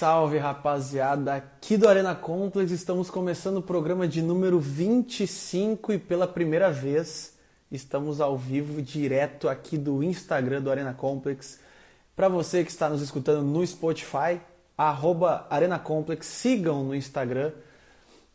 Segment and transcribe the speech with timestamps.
[0.00, 1.34] salve rapaziada!
[1.34, 7.36] Aqui do Arena Complex estamos começando o programa de número 25 e pela primeira vez
[7.70, 11.60] estamos ao vivo direto aqui do Instagram do Arena Complex.
[12.16, 14.40] Para você que está nos escutando no Spotify,
[14.74, 17.52] arroba Arena Complex, sigam no Instagram.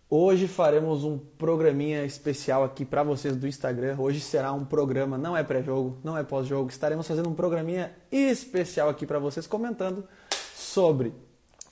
[0.08, 3.96] Hoje faremos um programinha especial aqui para vocês do Instagram.
[3.98, 6.70] Hoje será um programa, não é pré-jogo, não é pós-jogo.
[6.70, 10.08] Estaremos fazendo um programinha especial aqui para vocês comentando
[10.56, 11.25] sobre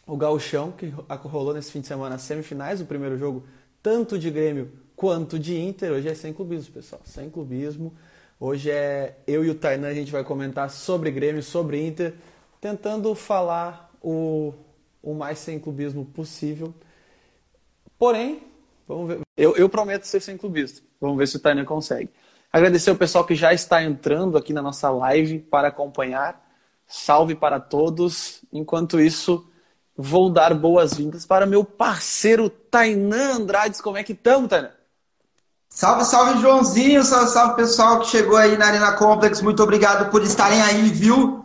[0.05, 3.45] o gauchão que rolou nesse fim de semana, as semifinais, o primeiro jogo,
[3.81, 5.91] tanto de Grêmio quanto de Inter.
[5.91, 7.93] Hoje é sem clubismo, pessoal, sem clubismo.
[8.39, 12.13] Hoje é eu e o Tainan, a gente vai comentar sobre Grêmio, sobre Inter,
[12.59, 14.53] tentando falar o,
[15.02, 16.73] o mais sem clubismo possível.
[17.98, 18.43] Porém,
[18.88, 19.21] vamos ver.
[19.38, 20.81] Eu, eu prometo ser sem clubista.
[20.99, 22.09] Vamos ver se o Tainan consegue.
[22.51, 26.40] Agradecer o pessoal que já está entrando aqui na nossa live para acompanhar.
[26.85, 28.43] Salve para todos.
[28.51, 29.49] Enquanto isso,
[29.97, 33.81] vou dar boas-vindas para meu parceiro Tainan Andrades.
[33.81, 34.71] Como é que estamos, Tainan?
[35.70, 37.04] Salve, salve, Joãozinho.
[37.04, 39.41] Salve, salve, pessoal que chegou aí na Arena Complex.
[39.41, 41.43] Muito obrigado por estarem aí, viu?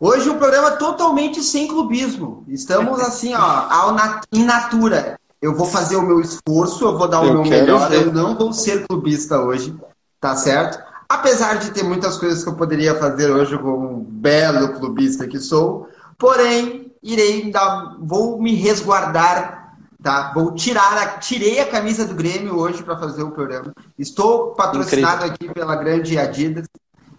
[0.00, 2.44] Hoje um programa totalmente sem clubismo.
[2.48, 5.18] Estamos assim, ó, ao nat in natura.
[5.40, 7.88] Eu vou fazer o meu esforço, eu vou dar o eu meu melhor.
[7.88, 8.06] Ver.
[8.06, 9.76] Eu não vou ser clubista hoje,
[10.20, 10.82] tá certo?
[11.08, 15.38] Apesar de ter muitas coisas que eu poderia fazer hoje como um belo clubista que
[15.40, 20.32] sou, porém, irei dar, vou me resguardar, tá?
[20.34, 23.72] Vou tirar, a, tirei a camisa do Grêmio hoje para fazer o programa.
[23.98, 25.50] Estou patrocinado Incrível.
[25.50, 26.66] aqui pela grande Adidas.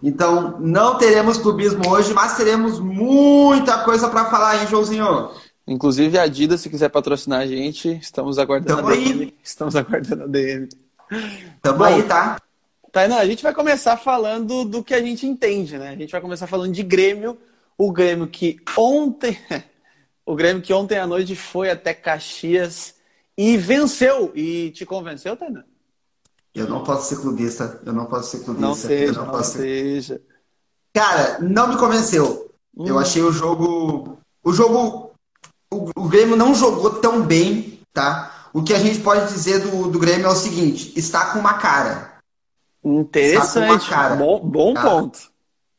[0.02, 5.30] Então, não teremos clubismo hoje, mas teremos muita coisa para falar, hein, Joãozinho?
[5.66, 9.22] Inclusive a Adidas, se quiser patrocinar a gente, estamos aguardando Tamo a DM.
[9.22, 9.34] Aí.
[9.42, 10.68] Estamos aguardando a DM.
[11.60, 12.38] Tamo Bom, aí, tá?
[12.90, 15.90] Tainá, a gente vai começar falando do que a gente entende, né?
[15.90, 17.38] A gente vai começar falando de Grêmio.
[17.80, 19.40] O Grêmio que ontem.
[20.26, 22.94] o Grêmio que ontem à noite foi até Caxias
[23.34, 24.32] e venceu.
[24.34, 25.64] E te convenceu, Tainá?
[26.54, 27.80] Eu não posso ser clubista.
[27.86, 28.66] Eu não posso ser clubista.
[28.66, 30.14] Não seja, não, não seja.
[30.16, 30.22] Ser...
[30.92, 32.52] Cara, não me convenceu.
[32.76, 32.86] Hum.
[32.86, 34.18] Eu achei o jogo.
[34.44, 35.14] O jogo.
[35.72, 38.50] O, o Grêmio não jogou tão bem, tá?
[38.52, 41.54] O que a gente pode dizer do, do Grêmio é o seguinte: está com uma
[41.54, 42.18] cara.
[42.84, 43.88] Interessante.
[43.88, 44.82] Cara, bom, bom tá?
[44.82, 45.30] ponto.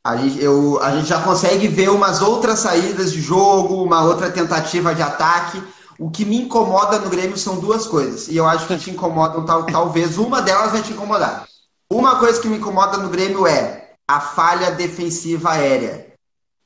[0.03, 4.31] A gente, eu, a gente já consegue ver umas outras saídas de jogo, uma outra
[4.31, 5.61] tentativa de ataque.
[5.99, 8.27] O que me incomoda no Grêmio são duas coisas.
[8.27, 11.45] E eu acho que te incomodam, tal, talvez uma delas vai te incomodar.
[11.89, 16.07] Uma coisa que me incomoda no Grêmio é a falha defensiva aérea.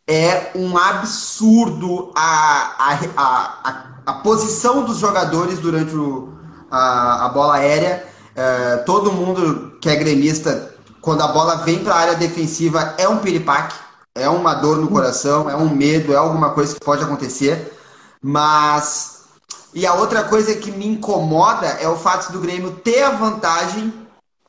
[0.08, 6.32] É um absurdo a, a, a, a, posição dos jogadores durante o,
[6.70, 10.75] a, a bola aérea é, todo mundo que é gremista,
[11.06, 13.76] quando a bola vem para a área defensiva, é um piripaque,
[14.16, 17.72] é uma dor no coração, é um medo, é alguma coisa que pode acontecer.
[18.20, 19.24] Mas.
[19.72, 23.94] E a outra coisa que me incomoda é o fato do Grêmio ter a vantagem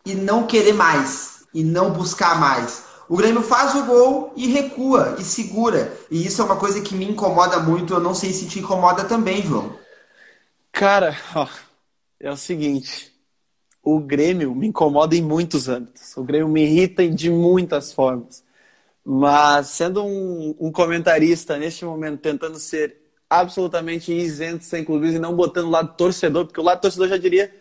[0.07, 2.85] e não querer mais, e não buscar mais.
[3.07, 5.95] O Grêmio faz o gol e recua e segura.
[6.11, 7.93] E isso é uma coisa que me incomoda muito.
[7.93, 9.77] Eu não sei se te incomoda também, João.
[10.73, 11.47] Cara, ó,
[12.19, 13.16] é o seguinte
[13.87, 16.17] o Grêmio me incomoda em muitos âmbitos.
[16.17, 18.45] O Grêmio me irrita de muitas formas.
[19.05, 22.97] Mas sendo um, um comentarista neste momento tentando ser
[23.31, 27.17] absolutamente isento, sem clubismo e não botando o lado torcedor, porque o lado torcedor já
[27.17, 27.55] diria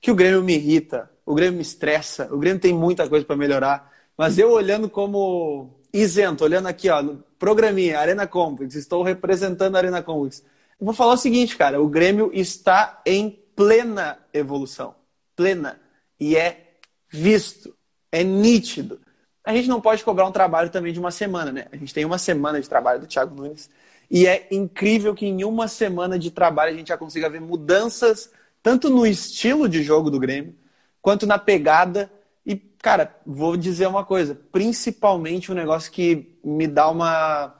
[0.00, 3.36] que o Grêmio me irrita, o Grêmio me estressa, o Grêmio tem muita coisa para
[3.36, 3.92] melhorar.
[4.16, 9.78] Mas eu olhando como isento, olhando aqui, ó, no programinha, Arena Complex, estou representando a
[9.78, 10.44] Arena Complex.
[10.78, 15.01] Eu vou falar o seguinte, cara, o Grêmio está em plena evolução
[15.42, 15.80] plena
[16.20, 16.76] e é
[17.10, 17.74] visto,
[18.12, 19.00] é nítido.
[19.44, 21.66] A gente não pode cobrar um trabalho também de uma semana, né?
[21.72, 23.68] A gente tem uma semana de trabalho do Thiago Nunes
[24.08, 28.30] e é incrível que em uma semana de trabalho a gente já consiga ver mudanças
[28.62, 30.54] tanto no estilo de jogo do Grêmio
[31.00, 32.08] quanto na pegada.
[32.46, 37.58] E, cara, vou dizer uma coisa, principalmente um negócio que me dá uma.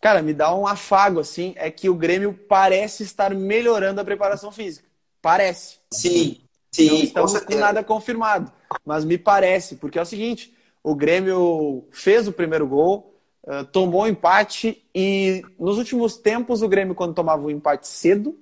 [0.00, 4.52] Cara, me dá um afago, assim, é que o Grêmio parece estar melhorando a preparação
[4.52, 4.86] física.
[5.20, 5.78] Parece.
[5.92, 6.47] Sim.
[6.70, 8.52] Sim, não estamos com, com nada confirmado.
[8.84, 14.02] Mas me parece, porque é o seguinte: o Grêmio fez o primeiro gol, uh, tomou
[14.02, 18.38] o empate e nos últimos tempos o Grêmio, quando tomava o empate cedo,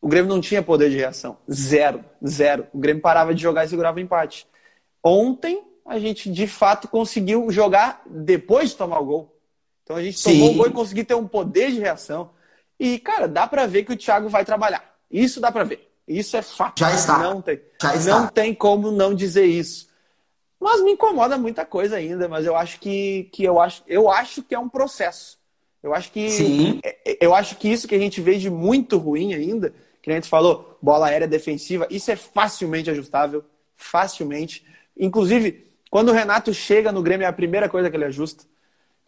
[0.00, 1.38] o Grêmio não tinha poder de reação.
[1.50, 2.66] Zero, zero.
[2.72, 4.46] O Grêmio parava de jogar e segurava o empate.
[5.02, 9.36] Ontem a gente de fato conseguiu jogar depois de tomar o gol.
[9.82, 10.32] Então a gente Sim.
[10.32, 12.30] tomou o gol e conseguiu ter um poder de reação.
[12.78, 14.96] E, cara, dá para ver que o Thiago vai trabalhar.
[15.10, 15.91] Isso dá para ver.
[16.18, 16.78] Isso é fato.
[16.78, 17.18] Já está.
[17.18, 18.20] Não tem, Já está.
[18.20, 19.88] não tem como não dizer isso.
[20.60, 24.42] Mas me incomoda muita coisa ainda, mas eu acho que, que eu, acho, eu acho
[24.42, 25.38] que é um processo.
[25.82, 26.80] Eu acho que Sim.
[26.84, 30.10] É, é, eu acho que isso que a gente vê de muito ruim ainda, que
[30.10, 33.44] a gente falou, bola aérea defensiva, isso é facilmente ajustável,
[33.74, 34.64] facilmente.
[34.96, 38.44] Inclusive, quando o Renato chega no Grêmio, é a primeira coisa que ele ajusta,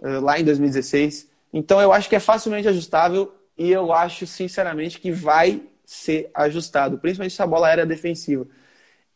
[0.02, 1.28] eh, lá em 2016.
[1.52, 6.98] Então eu acho que é facilmente ajustável e eu acho, sinceramente, que vai ser ajustado,
[6.98, 8.46] principalmente essa bola aérea defensiva.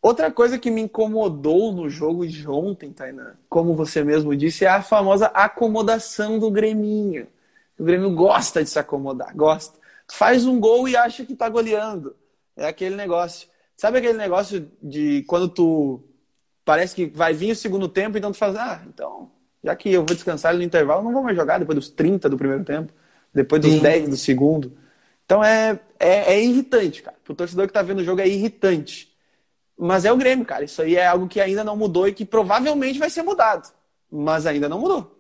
[0.00, 4.68] Outra coisa que me incomodou no jogo de ontem, Tainá, como você mesmo disse, é
[4.68, 7.26] a famosa acomodação do Greminho.
[7.78, 9.78] O Grêmio gosta de se acomodar, gosta.
[10.10, 12.14] Faz um gol e acha que tá goleando.
[12.56, 13.48] É aquele negócio.
[13.76, 16.02] Sabe aquele negócio de quando tu
[16.64, 19.30] parece que vai vir o segundo tempo, então tu faz, ah, então,
[19.62, 22.36] já que eu vou descansar no intervalo, não vou mais jogar depois dos 30 do
[22.36, 22.92] primeiro tempo,
[23.32, 23.80] depois dos Sim.
[23.80, 24.72] 10 do segundo.
[25.28, 27.14] Então é, é, é irritante, cara.
[27.22, 29.14] Pro torcedor que tá vendo o jogo é irritante.
[29.78, 30.64] Mas é o Grêmio, cara.
[30.64, 33.68] Isso aí é algo que ainda não mudou e que provavelmente vai ser mudado.
[34.10, 35.14] Mas ainda não mudou.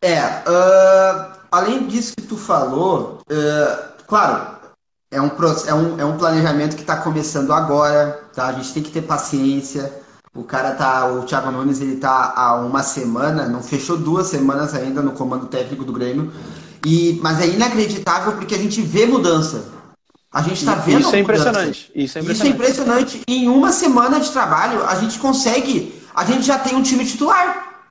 [0.00, 4.56] É, uh, além disso que tu falou, uh, claro,
[5.10, 5.26] é um,
[5.66, 8.46] é um, é um planejamento que está começando agora, tá?
[8.46, 9.92] A gente tem que ter paciência.
[10.34, 14.74] O cara tá, o Thiago Nunes, ele tá há uma semana, não fechou duas semanas
[14.74, 16.32] ainda no comando técnico do Grêmio.
[16.84, 19.72] E, mas é inacreditável porque a gente vê mudança.
[20.30, 21.00] A gente está vendo.
[21.00, 21.92] Isso é impressionante.
[21.94, 22.32] Isso é impressionante.
[22.32, 23.22] Isso é impressionante.
[23.28, 25.94] Em uma semana de trabalho, a gente consegue.
[26.14, 27.88] A gente já tem um time titular.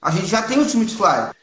[0.00, 1.34] A gente já tem um time titular.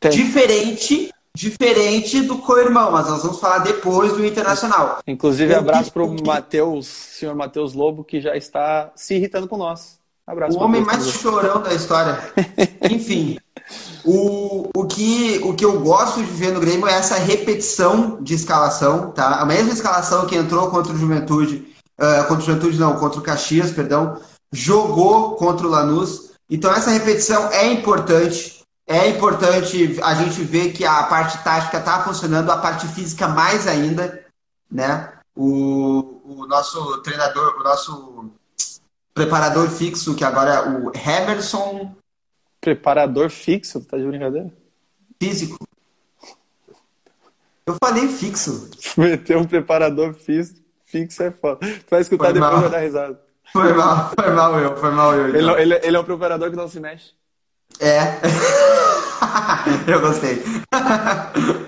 [0.00, 0.10] Tem.
[0.10, 5.00] Diferente diferente do co-irmão, mas nós vamos falar depois do Internacional.
[5.06, 10.00] Inclusive, abraço para o Matheus, senhor Matheus Lobo, que já está se irritando com nós.
[10.26, 12.18] Abraço o homem mais chorão da história.
[12.90, 13.38] Enfim,
[14.04, 18.34] o, o, que, o que eu gosto de ver no Grêmio é essa repetição de
[18.34, 19.40] escalação, tá?
[19.40, 23.22] A mesma escalação que entrou contra o Juventude, uh, contra o Juventude não, contra o
[23.22, 24.20] Caxias, perdão,
[24.52, 26.32] jogou contra o Lanús.
[26.50, 28.64] Então essa repetição é importante.
[28.88, 33.66] É importante a gente ver que a parte tática está funcionando, a parte física mais
[33.66, 34.24] ainda,
[34.70, 35.12] né?
[35.36, 38.32] O, o nosso treinador, o nosso
[39.16, 41.96] preparador fixo, que agora é o Hemerson.
[42.60, 43.80] Preparador fixo?
[43.80, 44.52] Tá de brincadeira?
[45.18, 45.66] Físico.
[47.66, 48.70] Eu falei fixo.
[48.96, 50.54] Meteu um preparador fixo,
[50.84, 51.60] fixo é foda.
[51.60, 53.20] Tu vai escutar foi depois e vai dar risada.
[53.52, 55.28] Foi mal, foi mal eu, foi mal eu.
[55.30, 55.58] Então.
[55.58, 57.12] Ele, ele, ele é um preparador que não se mexe.
[57.80, 58.20] É.
[59.90, 60.42] eu gostei.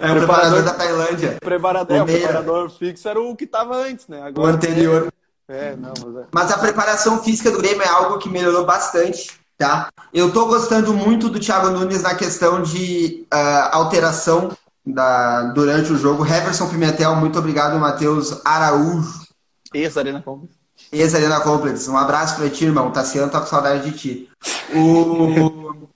[0.00, 1.38] É o preparador da Tailândia.
[1.40, 4.22] Preparador, o, é, o preparador fixo era o que estava antes, né?
[4.22, 5.08] Agora, o anterior.
[5.08, 5.27] É,
[5.76, 6.26] não, mas, é.
[6.30, 9.88] mas a preparação física do Grêmio é algo que melhorou bastante, tá?
[10.12, 14.50] Eu tô gostando muito do Thiago Nunes na questão de uh, alteração
[14.84, 16.24] da, durante o jogo.
[16.24, 19.26] Heverson Pimentel, muito obrigado, Matheus Araújo.
[19.72, 20.54] Ex-Arena Complex.
[20.92, 21.88] Ex-Arena Complex.
[21.88, 22.90] Um abraço pra ti, irmão.
[22.90, 24.30] Tassiano tá com saudade de ti.
[24.74, 25.88] O,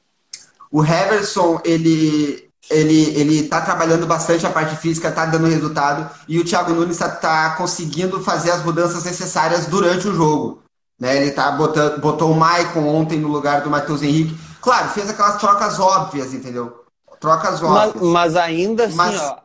[0.80, 6.38] o Heverson, ele, ele, ele tá trabalhando bastante a parte física, tá dando resultado, e
[6.38, 10.62] o Thiago Nunes tá, tá conseguindo fazer as mudanças necessárias durante o jogo.
[10.98, 11.16] Né?
[11.16, 14.36] Ele tá botando, botou o Maicon ontem no lugar do Matheus Henrique.
[14.60, 16.84] Claro, fez aquelas trocas óbvias, entendeu?
[17.18, 17.94] Trocas óbvias.
[17.94, 19.20] Mas, mas ainda assim, mas...
[19.20, 19.38] ó,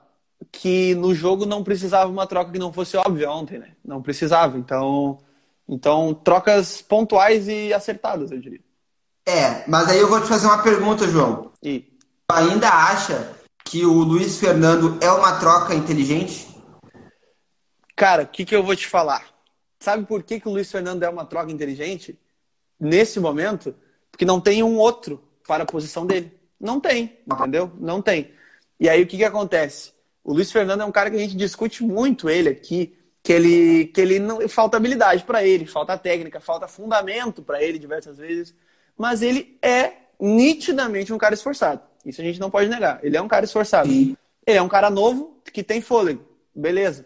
[0.52, 3.72] que no jogo não precisava uma troca que não fosse óbvia ontem, né?
[3.84, 4.58] Não precisava.
[4.58, 5.18] Então,
[5.68, 8.62] então trocas pontuais e acertadas, eu diria.
[9.28, 11.52] É, mas aí eu vou te fazer uma pergunta, João.
[11.62, 11.97] E?
[12.30, 16.48] Ainda acha que o Luiz Fernando é uma troca inteligente?
[17.96, 19.26] Cara, o que, que eu vou te falar?
[19.80, 22.20] Sabe por que, que o Luiz Fernando é uma troca inteligente?
[22.80, 23.74] Nesse momento,
[24.12, 26.32] porque não tem um outro para a posição dele.
[26.60, 27.72] Não tem, entendeu?
[27.80, 28.32] Não tem.
[28.80, 29.94] E aí o que, que acontece?
[30.24, 33.86] O Luiz Fernando é um cara que a gente discute muito ele aqui, que ele,
[33.88, 38.54] que ele não falta habilidade para ele, falta técnica, falta fundamento para ele diversas vezes,
[38.98, 41.87] mas ele é nitidamente um cara esforçado.
[42.08, 43.00] Isso a gente não pode negar.
[43.04, 43.90] Ele é um cara esforçado.
[43.90, 44.16] Sim.
[44.46, 46.26] Ele é um cara novo que tem fôlego.
[46.56, 47.06] Beleza.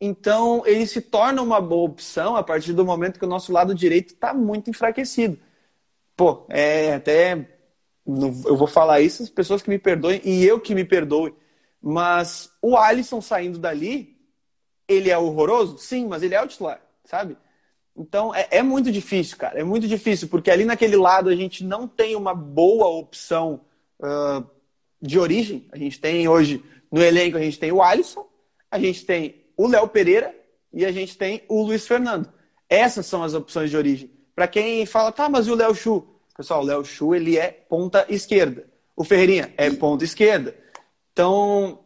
[0.00, 3.74] Então, ele se torna uma boa opção a partir do momento que o nosso lado
[3.74, 5.36] direito está muito enfraquecido.
[6.14, 7.48] Pô, é até.
[8.06, 11.34] Eu vou falar isso, as pessoas que me perdoem e eu que me perdoe.
[11.82, 14.16] Mas o Alisson saindo dali,
[14.86, 15.78] ele é horroroso?
[15.78, 17.36] Sim, mas ele é o titular, sabe?
[17.96, 19.58] Então é, é, muito difícil, cara.
[19.58, 23.62] É muito difícil, porque ali naquele lado a gente não tem uma boa opção
[24.00, 24.48] uh,
[25.00, 25.66] de origem.
[25.72, 28.26] A gente tem hoje, no elenco, a gente tem o Alisson,
[28.70, 30.34] a gente tem o Léo Pereira
[30.72, 32.32] e a gente tem o Luiz Fernando.
[32.68, 34.10] Essas são as opções de origem.
[34.34, 36.06] Para quem fala, tá, mas e o Léo Chu?
[36.36, 38.66] Pessoal, o Léo Chu, ele é ponta esquerda.
[38.94, 40.54] O Ferreirinha é ponta esquerda.
[41.12, 41.80] Então,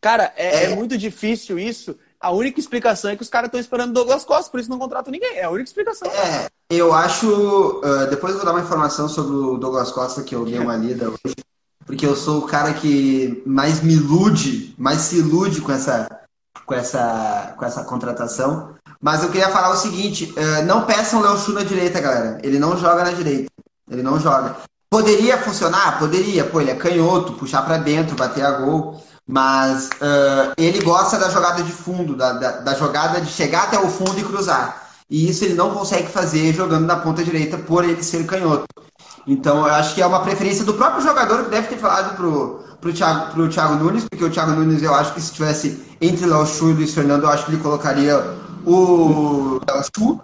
[0.00, 3.60] cara, é, é, é muito difícil isso a única explicação é que os caras estão
[3.60, 5.36] esperando Douglas Costa, por isso não contratam ninguém.
[5.36, 6.10] É a única explicação.
[6.10, 7.26] É, eu acho.
[7.26, 10.76] Uh, depois eu vou dar uma informação sobre o Douglas Costa que eu dei uma
[10.76, 11.34] lida hoje.
[11.86, 16.06] porque eu sou o cara que mais me ilude, mais se ilude com essa,
[16.66, 18.74] com essa, com essa contratação.
[19.00, 22.38] Mas eu queria falar o seguinte: uh, não peçam Léo Chu na direita, galera.
[22.42, 23.50] Ele não joga na direita.
[23.90, 24.56] Ele não joga.
[24.90, 25.98] Poderia funcionar?
[25.98, 26.44] Poderia.
[26.44, 29.02] Pô, ele é canhoto, puxar para dentro, bater a gol.
[29.26, 33.78] Mas uh, ele gosta da jogada de fundo, da, da, da, jogada de chegar até
[33.78, 34.87] o fundo e cruzar.
[35.10, 38.66] E isso ele não consegue fazer jogando na ponta direita por ele ser canhoto.
[39.26, 42.60] Então eu acho que é uma preferência do próprio jogador que deve ter falado pro,
[42.80, 46.26] pro, Thiago, pro Thiago Nunes, porque o Thiago Nunes eu acho que se tivesse entre
[46.26, 48.18] Léo Chu e Luiz Fernando, eu acho que ele colocaria
[48.64, 50.20] o Léo Chu.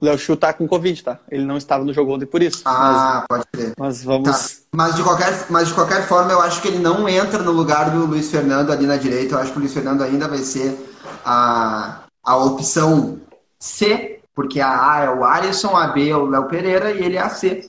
[0.00, 1.18] O Léo Chu tá com Covid, tá?
[1.30, 2.62] Ele não estava no jogo ontem por isso.
[2.64, 3.72] Ah, mas, pode ser.
[3.78, 4.28] Mas vamos.
[4.30, 4.48] Tá.
[4.72, 7.90] Mas, de qualquer, mas de qualquer forma, eu acho que ele não entra no lugar
[7.90, 9.36] do Luiz Fernando ali na direita.
[9.36, 10.76] Eu acho que o Luiz Fernando ainda vai ser
[11.24, 13.20] a, a opção
[13.58, 17.16] C, porque a A é o Alisson, a B é o Léo Pereira e ele
[17.16, 17.66] é a C.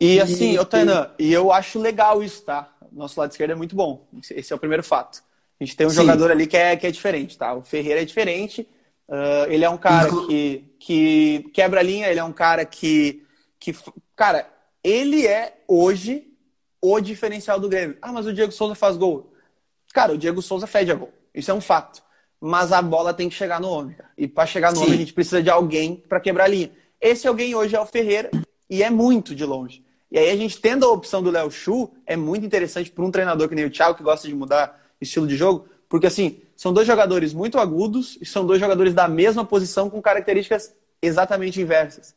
[0.00, 2.72] E assim, e, ô Tainan, e eu acho legal isso, tá?
[2.90, 4.08] Nosso lado esquerdo é muito bom.
[4.30, 5.22] Esse é o primeiro fato.
[5.60, 5.96] A gente tem um Sim.
[5.96, 7.54] jogador ali que é, que é diferente, tá?
[7.54, 8.66] O Ferreira é diferente.
[9.06, 13.24] Uh, ele é um cara que, que quebra a linha, ele é um cara que,
[13.58, 13.76] que.
[14.16, 14.48] Cara,
[14.82, 16.28] ele é hoje
[16.80, 17.98] o diferencial do Grêmio.
[18.00, 19.32] Ah, mas o Diego Souza faz gol.
[19.92, 21.12] Cara, o Diego Souza fede a gol.
[21.34, 22.02] Isso é um fato.
[22.40, 23.94] Mas a bola tem que chegar no homem.
[23.94, 24.10] Cara.
[24.16, 24.84] E para chegar no Sim.
[24.84, 26.70] homem, a gente precisa de alguém para quebrar a linha.
[27.00, 28.30] Esse alguém hoje é o Ferreira
[28.68, 29.84] e é muito de longe.
[30.10, 33.10] E aí a gente tendo a opção do Léo Chu, é muito interessante para um
[33.10, 36.72] treinador que nem o Thiago, que gosta de mudar estilo de jogo, porque assim, são
[36.72, 42.14] dois jogadores muito agudos e são dois jogadores da mesma posição com características exatamente inversas.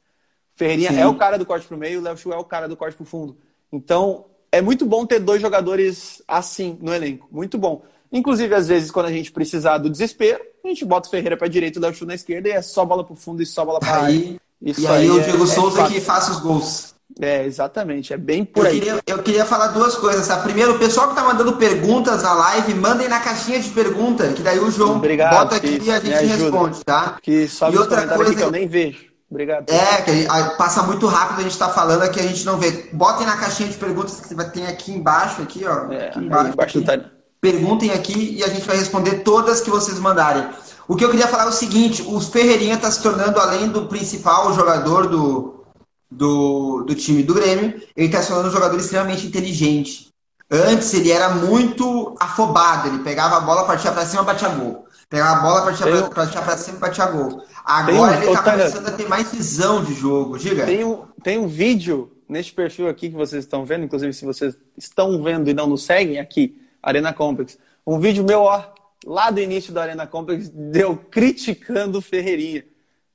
[0.55, 0.99] Ferreirinha Sim.
[0.99, 2.75] é o cara do corte para o meio, o Léo Chu é o cara do
[2.75, 3.37] corte para o fundo.
[3.71, 7.27] Então, é muito bom ter dois jogadores assim no elenco.
[7.31, 7.83] Muito bom.
[8.13, 11.47] Inclusive, às vezes, quando a gente precisar do desespero, a gente bota o Ferreira para
[11.47, 13.45] a direita o Léo Chu na esquerda e é só bola para o fundo e
[13.45, 14.37] só bola para aí.
[14.61, 16.93] Isso e aí, aí o é Diego é, Souza é que faça os gols.
[17.19, 18.13] É, exatamente.
[18.13, 18.79] É bem por eu aí.
[18.79, 20.27] Queria, eu queria falar duas coisas.
[20.27, 20.37] Tá?
[20.37, 24.41] Primeiro, o pessoal que tá mandando perguntas na live, mandem na caixinha de pergunta, que
[24.41, 27.17] daí o João Obrigado, bota aqui e a gente responde, tá?
[27.21, 29.11] Que só e outra coisa que eu nem vejo.
[29.29, 29.67] Obrigado.
[29.71, 32.87] É, que gente, passa muito rápido, a gente tá falando aqui, a gente não vê.
[32.93, 35.91] Botem na caixinha de perguntas que tem aqui embaixo, aqui, ó.
[35.91, 36.85] É, aqui embaixo, embaixo aqui.
[36.85, 37.12] Tá...
[37.43, 40.47] Perguntem aqui e a gente vai responder todas que vocês mandarem.
[40.87, 43.85] O que eu queria falar é o seguinte, o Ferreirinha tá se tornando, além do
[43.87, 45.65] principal jogador do,
[46.09, 50.07] do, do time do Grêmio, ele está se tornando um jogador extremamente inteligente.
[50.49, 54.85] Antes ele era muito afobado, ele pegava a bola, partia para cima, batia gol.
[55.09, 56.09] Pegava a bola, partia eu...
[56.09, 57.43] para cima, batia gol.
[57.65, 58.23] Agora um...
[58.23, 60.37] ele está começando a ter mais visão de jogo.
[60.37, 60.65] Diga.
[60.65, 64.55] Tem um, tem um vídeo neste perfil aqui que vocês estão vendo, inclusive se vocês
[64.77, 67.57] estão vendo e não nos seguem aqui, Arena Complex.
[67.87, 68.63] Um vídeo meu, ó,
[69.05, 72.65] lá do início da Arena Complex, deu criticando o Ferreirinha.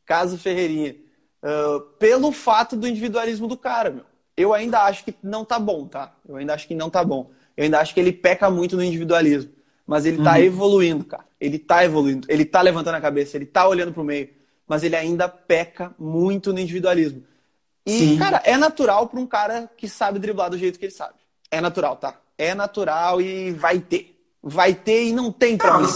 [0.06, 0.96] Caso Ferreirinha.
[1.42, 4.04] Uh, pelo fato do individualismo do cara, meu.
[4.36, 6.14] Eu ainda acho que não tá bom, tá?
[6.26, 7.30] Eu ainda acho que não tá bom.
[7.56, 9.52] Eu ainda acho que ele peca muito no individualismo.
[9.86, 10.38] Mas ele tá uhum.
[10.38, 11.24] evoluindo, cara.
[11.40, 12.26] Ele tá evoluindo.
[12.30, 14.30] Ele tá levantando a cabeça, ele tá olhando pro meio.
[14.66, 17.24] Mas ele ainda peca muito no individualismo.
[17.86, 18.18] E, Sim.
[18.18, 21.14] cara, é natural para um cara que sabe driblar do jeito que ele sabe.
[21.50, 22.20] É natural, tá?
[22.38, 24.16] É natural e vai ter.
[24.40, 25.88] Vai ter e não tem pra não, mim.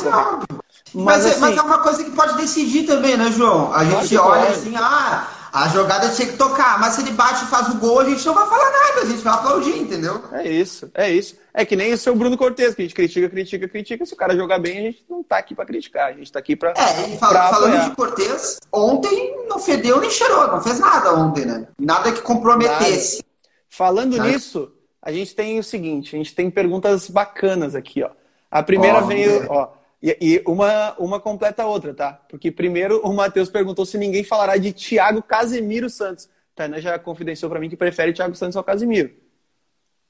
[0.92, 3.72] Mas, mas, assim, mas, é uma coisa que pode decidir também, né, João?
[3.72, 4.58] A gente olha pode.
[4.58, 8.00] assim, ah, a jogada tinha que tocar, mas se ele bate e faz o gol,
[8.00, 10.22] a gente não vai falar nada, a gente vai aplaudir, entendeu?
[10.32, 11.36] É isso, é isso.
[11.52, 14.06] É que nem o seu Bruno Cortes, que a gente critica, critica, critica.
[14.06, 16.38] Se o cara jogar bem, a gente não tá aqui para criticar, a gente tá
[16.38, 16.70] aqui para.
[16.70, 21.68] É, fala, falando de Cortes, ontem não fedeu nem cheirou, não fez nada ontem, né?
[21.78, 23.16] Nada que comprometesse.
[23.16, 23.28] Nada.
[23.68, 24.30] Falando nada.
[24.30, 24.72] nisso,
[25.02, 28.10] a gente tem o seguinte: a gente tem perguntas bacanas aqui, ó.
[28.50, 29.72] A primeira oh, veio, ó.
[30.00, 32.20] E, e, uma, uma completa a outra, tá?
[32.28, 36.28] Porque primeiro o Matheus perguntou se ninguém falará de Thiago Casemiro Santos.
[36.54, 39.10] Tainá já confidenciou para mim que prefere Thiago Santos ao Casemiro.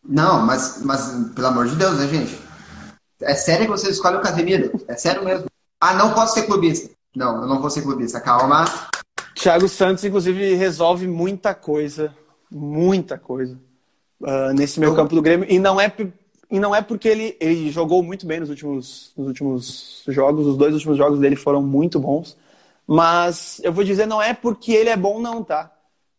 [0.04, 2.38] Não, mas, mas pelo amor de Deus, né, gente?
[3.20, 4.72] É sério que você escolhe o Casemiro?
[4.88, 5.46] É sério mesmo?
[5.80, 6.90] Ah, não posso ser clubista.
[7.14, 8.20] Não, eu não vou ser clubista.
[8.20, 8.64] Calma.
[9.34, 12.12] Thiago Santos, inclusive, resolve muita coisa.
[12.50, 13.58] Muita coisa.
[14.22, 15.46] Uh, nesse meio campo do Grêmio.
[15.50, 15.92] E não é
[16.48, 20.56] e não é porque ele, ele jogou muito bem nos últimos, nos últimos jogos, os
[20.56, 22.36] dois últimos jogos dele foram muito bons.
[22.86, 25.72] Mas eu vou dizer, não é porque ele é bom, não, tá?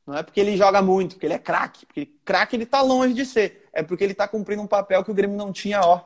[0.08, 1.86] Não é porque ele joga muito, porque ele é craque.
[1.86, 3.70] Porque craque ele tá longe de ser.
[3.72, 6.02] É porque ele tá cumprindo um papel que o Grêmio não tinha, ó.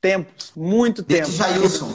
[0.00, 1.26] Tempos, muito tempo.
[1.26, 1.94] Desde Jailson.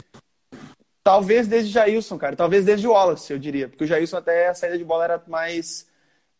[1.02, 2.36] Talvez desde Jailson, cara.
[2.36, 3.68] Talvez desde o Wallace, eu diria.
[3.68, 5.86] Porque o Jailson até a saída de bola era mais,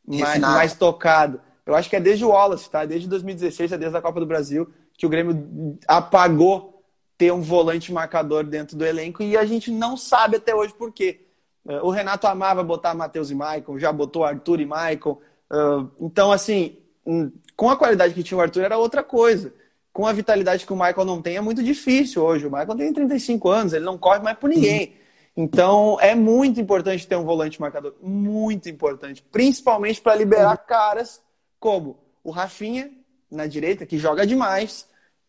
[0.06, 1.40] mais, mais tocado.
[1.68, 2.86] Eu acho que é desde o Wallace, tá?
[2.86, 6.82] Desde 2016, é desde a Copa do Brasil, que o Grêmio apagou
[7.18, 10.90] ter um volante marcador dentro do elenco e a gente não sabe até hoje por
[10.90, 11.26] quê.
[11.68, 15.20] É, o Renato amava botar Matheus e Maicon, já botou Arthur e Maicon.
[15.52, 15.56] É,
[16.00, 19.52] então, assim, hum, com a qualidade que tinha o Arthur era outra coisa.
[19.92, 22.46] com a vitalidade que o Michael não tem, é muito difícil hoje.
[22.46, 24.94] O Michael tem 35 anos, ele não corre mais por ninguém.
[25.36, 27.94] Então, é muito importante ter um volante marcador.
[28.00, 29.22] Muito importante.
[29.30, 31.20] Principalmente para liberar caras
[31.58, 32.90] como o Rafinha,
[33.30, 34.86] na direita, que joga demais,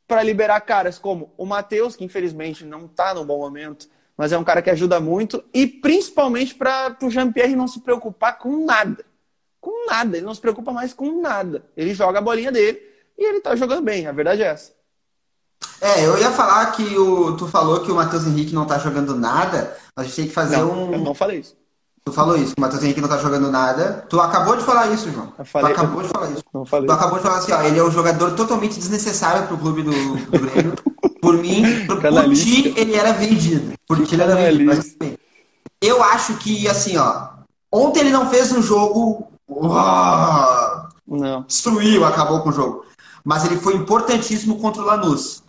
[0.08, 4.38] para liberar caras como o Matheus, que infelizmente não está no bom momento, mas é
[4.38, 9.06] um cara que ajuda muito, e principalmente para o Jean-Pierre não se preocupar com nada.
[9.62, 11.66] Com nada, ele não se preocupa mais com nada.
[11.76, 12.82] Ele joga a bolinha dele
[13.18, 14.74] e ele está jogando bem, a verdade é essa.
[15.82, 19.16] É, eu ia falar que o, tu falou que o Matheus Henrique não está jogando
[19.16, 20.94] nada, mas a gente tem que fazer não, um.
[20.94, 21.59] Eu não falei isso.
[22.06, 24.06] Tu falou isso, que o Matheus Henrique não tá jogando nada.
[24.10, 25.32] Tu acabou de falar isso, João.
[25.44, 26.08] Falei, tu acabou eu...
[26.08, 26.44] de falar isso.
[26.54, 26.88] Não falei.
[26.88, 29.92] Tu acabou de falar assim, ó, ele é um jogador totalmente desnecessário pro clube do,
[29.92, 30.74] do Grêmio.
[31.22, 33.74] por mim, por, por ti, ele era vendido.
[33.88, 34.66] Por ti, ele era vendido.
[34.66, 35.18] Mas, bem,
[35.82, 37.30] eu acho que, assim, ó,
[37.72, 39.28] ontem ele não fez um jogo.
[41.08, 41.44] não.
[41.44, 42.86] Destruiu, acabou com o jogo.
[43.24, 45.44] Mas ele foi importantíssimo contra o Lanús.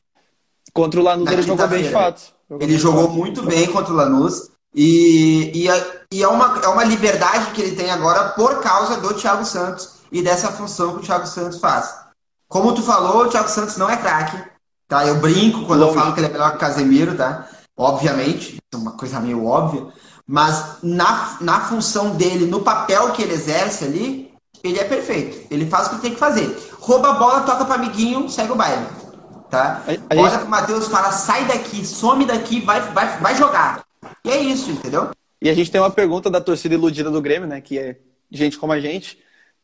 [0.73, 2.33] Contra o Lanús ele jogou bem de fato.
[2.49, 3.17] Jogou ele jogou fato.
[3.17, 4.50] muito bem contra o Lanús.
[4.75, 5.69] E, e,
[6.13, 10.01] e, é, uma, é uma liberdade que ele tem agora por causa do Thiago Santos
[10.13, 11.95] e dessa função que o Thiago Santos faz.
[12.49, 14.37] Como tu falou, o Thiago Santos não é craque,
[14.89, 15.07] tá?
[15.07, 15.97] Eu brinco quando Longe.
[15.97, 17.49] eu falo que ele é melhor que o Casemiro, tá?
[17.77, 19.87] Obviamente, é uma coisa meio óbvia,
[20.27, 25.47] mas na, na função dele, no papel que ele exerce ali, ele é perfeito.
[25.51, 26.71] Ele faz o que tem que fazer.
[26.79, 28.87] Rouba a bola, toca para amiguinho, segue o baile.
[29.49, 29.83] Tá?
[29.87, 30.45] A, a Olha gente...
[30.45, 33.83] o Matheus fala, sai daqui, some daqui, vai, vai, vai jogar.
[34.25, 35.11] E é isso, entendeu?
[35.41, 37.61] E a gente tem uma pergunta da torcida iludida do Grêmio, né?
[37.61, 37.97] Que é
[38.31, 39.19] gente como a gente,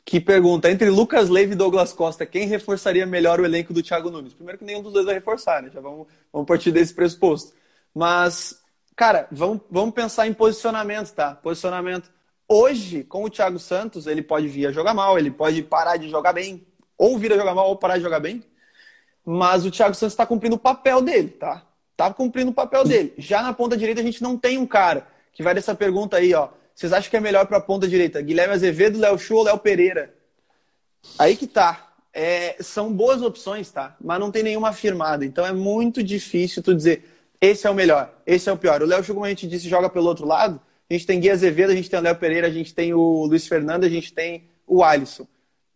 [0.04, 4.08] que pergunta: entre Lucas Leiva e Douglas Costa, quem reforçaria melhor o elenco do Thiago
[4.08, 4.32] Nunes?
[4.32, 5.70] Primeiro que nenhum dos dois vai reforçar, né?
[5.74, 7.52] Já vamos, vamos partir desse pressuposto.
[7.94, 8.62] Mas,
[8.94, 11.34] cara, vamos, vamos pensar em posicionamento, tá?
[11.34, 12.10] Posicionamento.
[12.48, 16.08] Hoje, com o Thiago Santos, ele pode vir a jogar mal, ele pode parar de
[16.08, 16.64] jogar bem,
[16.96, 18.44] ou vir a jogar mal, ou parar de jogar bem.
[19.24, 21.65] Mas o Thiago Santos está cumprindo o papel dele, tá?
[21.96, 23.14] Tá cumprindo o papel dele.
[23.16, 26.34] Já na ponta direita a gente não tem um cara que vai dessa pergunta aí,
[26.34, 26.48] ó.
[26.74, 28.20] Vocês acham que é melhor para a ponta direita?
[28.20, 30.14] Guilherme Azevedo, Léo ou Léo Pereira?
[31.18, 31.94] Aí que tá.
[32.12, 33.96] É, são boas opções, tá?
[34.00, 35.24] Mas não tem nenhuma afirmada.
[35.24, 37.04] Então é muito difícil tu dizer
[37.40, 38.82] esse é o melhor, esse é o pior.
[38.82, 40.60] O Léo Chu, como a gente disse, joga pelo outro lado.
[40.88, 43.24] A gente tem Gui Azevedo, a gente tem o Léo Pereira, a gente tem o
[43.26, 45.26] Luiz Fernando, a gente tem o Alisson.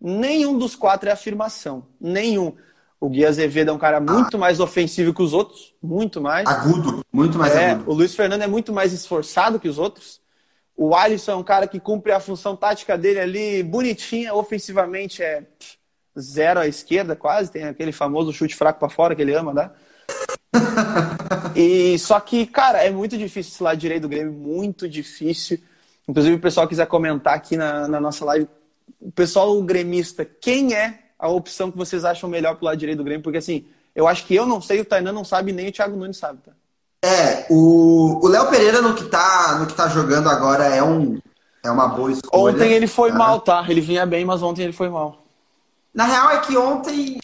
[0.00, 1.86] Nenhum dos quatro é afirmação.
[2.00, 2.54] Nenhum.
[3.00, 4.40] O Gui Azevedo é um cara muito ah.
[4.40, 6.46] mais ofensivo que os outros, muito mais.
[6.46, 7.90] Agudo, muito mais é, agudo.
[7.90, 10.20] O Luiz Fernando é muito mais esforçado que os outros.
[10.76, 15.46] O Alisson é um cara que cumpre a função tática dele ali bonitinha, ofensivamente é
[16.18, 19.70] zero à esquerda quase, tem aquele famoso chute fraco para fora que ele ama, né?
[21.56, 25.58] e só que, cara, é muito difícil esse lado direito do Grêmio, muito difícil.
[26.06, 28.48] Inclusive, o pessoal quiser comentar aqui na, na nossa live,
[29.00, 33.04] o pessoal gremista, quem é a opção que vocês acham melhor pro lado direito do
[33.04, 35.72] Grêmio, porque assim, eu acho que eu não sei, o Tainan não sabe, nem o
[35.72, 36.52] Thiago Nunes sabe, tá?
[37.02, 41.18] É, o Léo Pereira no que, tá, no que tá jogando agora é, um,
[41.64, 42.54] é uma boa escolha.
[42.54, 43.18] Ontem ele foi tá?
[43.18, 43.64] mal, tá?
[43.68, 45.24] Ele vinha bem, mas ontem ele foi mal.
[45.94, 47.18] Na real é que ontem.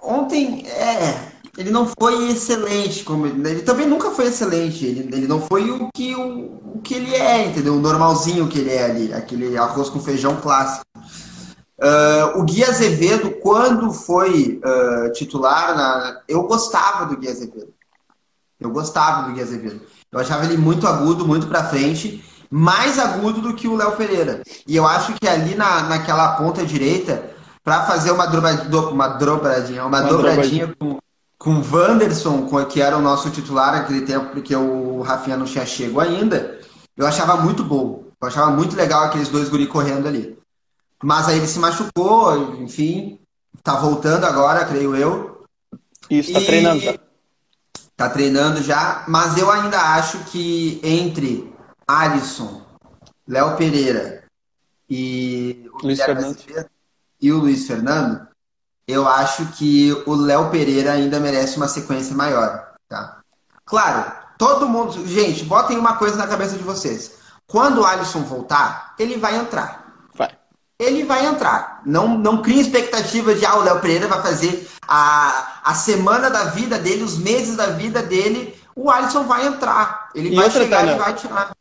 [0.00, 1.40] Ontem, é.
[1.58, 3.02] Ele não foi excelente.
[3.02, 4.86] Como, ele também nunca foi excelente.
[4.86, 7.74] Ele, ele não foi o que, o, o que ele é, entendeu?
[7.74, 9.12] O normalzinho que ele é ali.
[9.12, 10.84] Aquele arroz com feijão clássico.
[11.80, 16.20] Uh, o Gui Azevedo, quando foi uh, titular, na...
[16.28, 17.72] eu gostava do Gui Azevedo.
[18.60, 19.80] Eu gostava do Gui Azevedo.
[20.12, 24.42] Eu achava ele muito agudo, muito para frente, mais agudo do que o Léo Pereira.
[24.66, 27.30] E eu acho que ali na, naquela ponta direita,
[27.64, 30.98] para fazer uma, uma dobradinha, uma, uma dobradinha com,
[31.38, 35.64] com o Wanderson, que era o nosso titular naquele tempo, porque o Rafinha não tinha
[35.64, 36.58] chego ainda,
[36.94, 38.04] eu achava muito bom.
[38.20, 40.39] Eu achava muito legal aqueles dois guri correndo ali.
[41.02, 43.18] Mas aí ele se machucou, enfim,
[43.62, 45.44] tá voltando agora, creio eu.
[46.10, 46.46] Isso, tá e...
[46.46, 46.98] treinando já.
[47.96, 51.52] Tá treinando já, mas eu ainda acho que entre
[51.86, 52.62] Alisson,
[53.28, 54.24] Léo Pereira
[54.88, 56.38] e o Luiz Fernando.
[57.20, 58.26] e o Luiz Fernando,
[58.88, 63.20] eu acho que o Léo Pereira ainda merece uma sequência maior, tá?
[63.66, 67.18] Claro, todo mundo, gente, botem uma coisa na cabeça de vocês.
[67.46, 69.79] Quando o Alisson voltar, ele vai entrar
[70.80, 71.82] ele vai entrar.
[71.84, 76.44] Não, não crie expectativa de ah, o Léo Pereira vai fazer a, a semana da
[76.44, 78.54] vida dele, os meses da vida dele.
[78.74, 80.10] O Alisson vai entrar.
[80.14, 81.52] Ele e vai outra, chegar e vai tirar.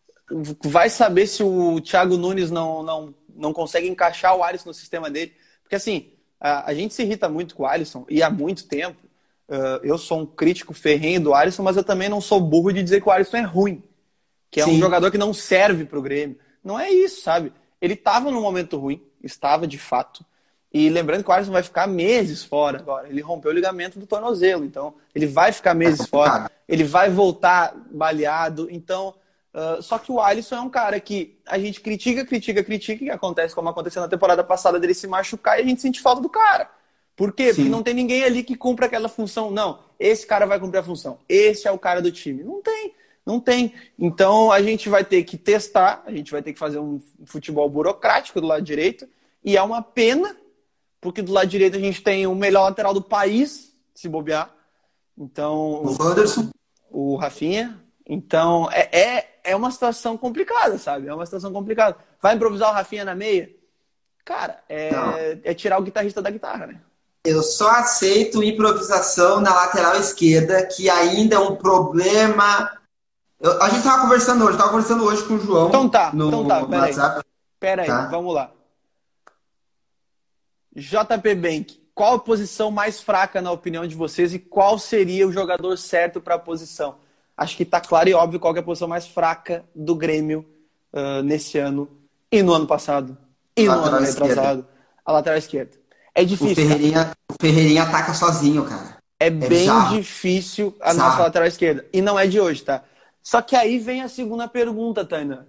[0.64, 5.10] Vai saber se o Thiago Nunes não, não, não consegue encaixar o Alisson no sistema
[5.10, 5.34] dele.
[5.64, 8.98] Porque assim, a, a gente se irrita muito com o Alisson e há muito tempo.
[9.50, 12.82] Uh, eu sou um crítico ferrenho do Alisson, mas eu também não sou burro de
[12.82, 13.84] dizer que o Alisson é ruim.
[14.50, 14.78] Que é Sim.
[14.78, 16.38] um jogador que não serve para o Grêmio.
[16.64, 17.52] Não é isso, sabe?
[17.82, 20.26] Ele estava num momento ruim estava de fato.
[20.72, 23.10] E lembrando que o Alisson vai ficar meses fora agora.
[23.10, 26.50] Ele rompeu o ligamento do tornozelo, então ele vai ficar meses fora.
[26.68, 28.68] Ele vai voltar baleado.
[28.70, 29.16] Então,
[29.54, 33.10] uh, só que o Alisson é um cara que a gente critica, critica, critica, que
[33.10, 36.30] acontece como aconteceu na temporada passada dele se machucar e a gente sente falta do
[36.30, 36.70] cara.
[37.16, 37.48] Por quê?
[37.48, 37.56] Sim.
[37.56, 39.50] Porque não tem ninguém ali que cumpra aquela função.
[39.50, 41.20] Não, esse cara vai cumprir a função.
[41.28, 42.44] Esse é o cara do time.
[42.44, 42.94] Não tem.
[43.30, 43.74] Não tem.
[43.98, 47.70] Então a gente vai ter que testar, a gente vai ter que fazer um futebol
[47.70, 49.08] burocrático do lado direito.
[49.44, 50.36] E é uma pena
[51.02, 54.54] porque do lado direito a gente tem o melhor lateral do país, se bobear.
[55.18, 55.84] Então.
[55.84, 56.50] O Anderson.
[56.90, 57.80] O Rafinha.
[58.06, 61.08] Então, é, é, é uma situação complicada, sabe?
[61.08, 61.98] É uma situação complicada.
[62.22, 63.50] Vai improvisar o Rafinha na meia?
[64.26, 64.90] Cara, é,
[65.44, 66.82] é tirar o guitarrista da guitarra, né?
[67.24, 72.72] Eu só aceito improvisação na lateral esquerda, que ainda é um problema.
[73.40, 75.70] Eu, a gente tava conversando hoje, tava conversando hoje com o João.
[75.70, 76.94] Então tá, no, então tá, peraí.
[77.60, 78.08] Pera aí, tá.
[78.08, 78.52] vamos lá.
[80.76, 85.32] JP Bank, qual a posição mais fraca na opinião de vocês e qual seria o
[85.32, 86.96] jogador certo para a posição?
[87.36, 90.46] Acho que está claro e óbvio qual é a posição mais fraca do Grêmio
[90.94, 91.90] uh, nesse ano
[92.32, 93.18] e no ano passado
[93.56, 94.68] e no ano retrasado.
[95.06, 95.78] A lateral esquerda.
[96.14, 96.52] É difícil.
[96.52, 98.98] O Ferreirinha, o Ferreirinha ataca sozinho, cara.
[99.20, 99.96] É, é bem bizarro.
[99.96, 101.86] difícil a nossa lateral esquerda.
[101.92, 102.84] E não é de hoje, tá?
[103.22, 105.46] Só que aí vem a segunda pergunta, Tainá.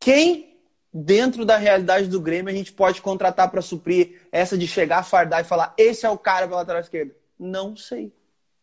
[0.00, 0.48] Quem
[0.92, 5.40] dentro da realidade do Grêmio, a gente pode contratar para suprir essa de chegar, fardar
[5.40, 7.14] e falar: esse é o cara pela lateral esquerda?
[7.38, 8.12] Não sei.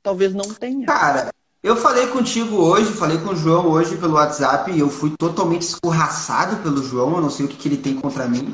[0.02, 0.86] Talvez não tenha.
[0.86, 5.16] Cara, eu falei contigo hoje, falei com o João hoje pelo WhatsApp e eu fui
[5.18, 7.16] totalmente escorraçado pelo João.
[7.16, 8.54] Eu não sei o que, que ele tem contra mim.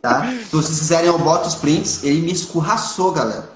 [0.00, 0.30] Tá?
[0.30, 2.02] Se vocês quiserem, eu boto os prints.
[2.02, 3.55] Ele me escorraçou, galera.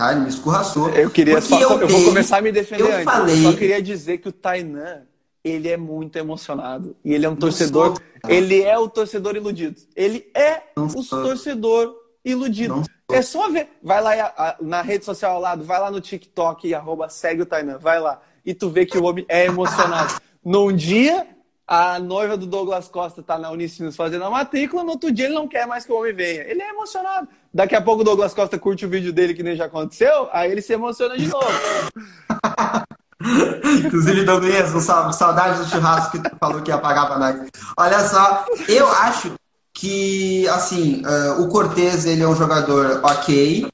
[0.00, 0.12] Tá?
[0.12, 0.88] Ele me escorraçou.
[0.88, 1.60] Eu queria só.
[1.60, 3.04] Eu, eu dei, vou começar a me defender eu antes.
[3.04, 3.34] Falei...
[3.34, 5.02] Eu só queria dizer que o Tainan
[5.44, 6.96] ele é muito emocionado.
[7.04, 8.00] E ele é um torcedor.
[8.26, 9.78] Ele é o torcedor iludido.
[9.94, 12.82] Ele é o torcedor iludido.
[13.12, 13.68] É só ver.
[13.82, 17.46] Vai lá na rede social ao lado, vai lá no TikTok e arroba segue o
[17.46, 17.76] Tainan.
[17.76, 18.22] Vai lá.
[18.42, 20.14] E tu vê que o homem é emocionado.
[20.42, 21.26] Num dia,
[21.70, 25.36] a noiva do Douglas Costa tá na Unicinos fazendo a matrícula, no outro dia ele
[25.36, 26.42] não quer mais que o homem venha.
[26.42, 27.28] Ele é emocionado.
[27.54, 30.50] Daqui a pouco o Douglas Costa curte o vídeo dele que nem já aconteceu, aí
[30.50, 31.46] ele se emociona de novo.
[33.86, 37.48] Inclusive, Douglas, saudade do churrasco que tu falou que ia pagar pra nós.
[37.76, 39.34] Olha só, eu acho
[39.72, 43.68] que, assim, uh, o Cortez, ele é um jogador ok,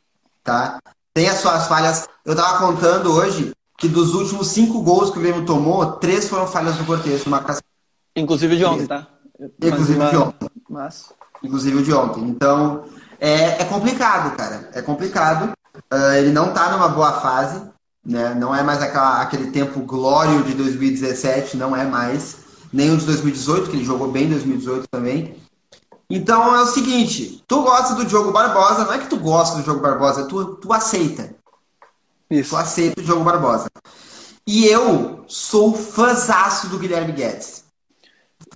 [0.45, 0.79] tá?
[1.15, 2.07] Tem as suas falhas.
[2.27, 6.47] Eu tava contando hoje que dos últimos cinco gols que o Grêmio tomou, três foram
[6.47, 7.63] falhas do Cortez, marcação.
[8.17, 9.07] Inclusive de ontem, tá?
[9.63, 10.51] Inclusive de ontem.
[10.69, 11.13] Mas...
[11.43, 12.25] Inclusive o de ontem.
[12.25, 12.85] Então,
[13.21, 14.71] é, é complicado, cara.
[14.73, 15.53] É complicado.
[15.93, 17.63] Uh, ele não tá numa boa fase.
[18.05, 18.35] Né?
[18.35, 22.39] Não é mais aquela, aquele tempo glório de 2017, não é mais.
[22.73, 25.37] Nem o de 2018, que ele jogou bem em 2018 também.
[26.09, 29.65] Então é o seguinte, tu gosta do Diogo Barbosa, não é que tu gosta do
[29.65, 31.35] Diogo Barbosa, tu, tu aceita.
[32.31, 32.51] Isso.
[32.51, 33.67] Tu aceita o Diogo Barbosa.
[34.47, 37.66] E eu sou fãzaço do Guilherme Guedes.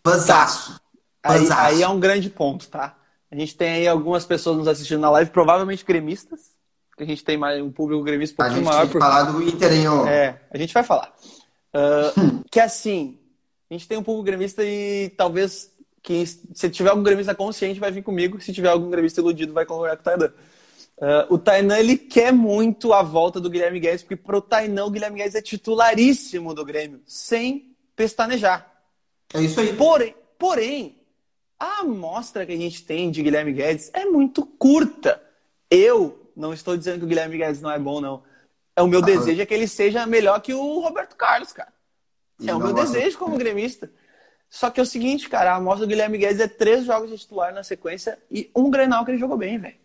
[0.04, 0.80] Fãzaço.
[1.22, 1.32] Tá.
[1.32, 2.96] Aí, aí, é um grande ponto, tá?
[3.30, 6.50] A gente tem aí algumas pessoas nos assistindo na live, provavelmente gremistas,
[6.96, 8.80] que a gente tem mais um público gremista um pouquinho maior.
[8.80, 10.06] A gente tem falar do Inter, hein, ó.
[10.06, 11.12] É, a gente vai falar.
[11.74, 13.18] Uh, que assim,
[13.70, 15.70] a gente tem um público gremista e talvez
[16.02, 19.66] que se tiver algum gremista consciente vai vir comigo, se tiver algum gremista iludido vai
[19.66, 20.32] concordar com o Tainan.
[20.96, 24.90] Uh, o Tainan ele quer muito a volta do Guilherme Guedes, porque pro Tainan o
[24.90, 28.69] Guilherme Guedes é titularíssimo do Grêmio, sem pestanejar.
[29.34, 29.74] É isso aí.
[29.74, 30.98] Porém, porém,
[31.58, 35.22] a amostra que a gente tem de Guilherme Guedes é muito curta.
[35.70, 38.22] Eu não estou dizendo que o Guilherme Guedes não é bom, não.
[38.74, 41.72] É o meu ah, desejo é que ele seja melhor que o Roberto Carlos, cara.
[42.46, 43.92] É o meu desejo como gremista.
[44.48, 47.18] Só que é o seguinte, cara, a amostra do Guilherme Guedes é três jogos de
[47.18, 49.76] titular na sequência e um Grenal que ele jogou bem, velho.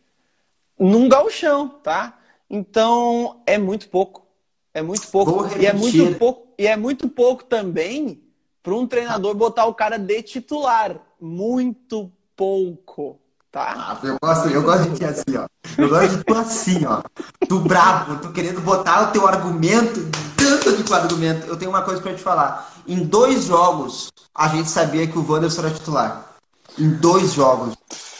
[0.79, 2.17] Num galchão, tá?
[2.49, 4.25] Então, é muito pouco.
[4.73, 5.47] É muito pouco.
[5.59, 8.24] E é muito pouco, e é muito pouco também
[8.65, 10.95] para um treinador botar o cara de titular.
[11.21, 13.19] Muito pouco.
[13.51, 13.73] Tá?
[13.77, 15.45] Ah, eu gosto, eu gosto de ti assim, ó.
[15.77, 17.03] Eu gosto de tu assim, ó.
[17.47, 20.01] Tu bravo, tu querendo botar o teu argumento
[20.35, 21.45] dentro de argumento.
[21.45, 22.73] Eu tenho uma coisa para te falar.
[22.87, 26.35] Em dois jogos, a gente sabia que o Wanderson era titular.
[26.77, 27.75] Em dois jogos.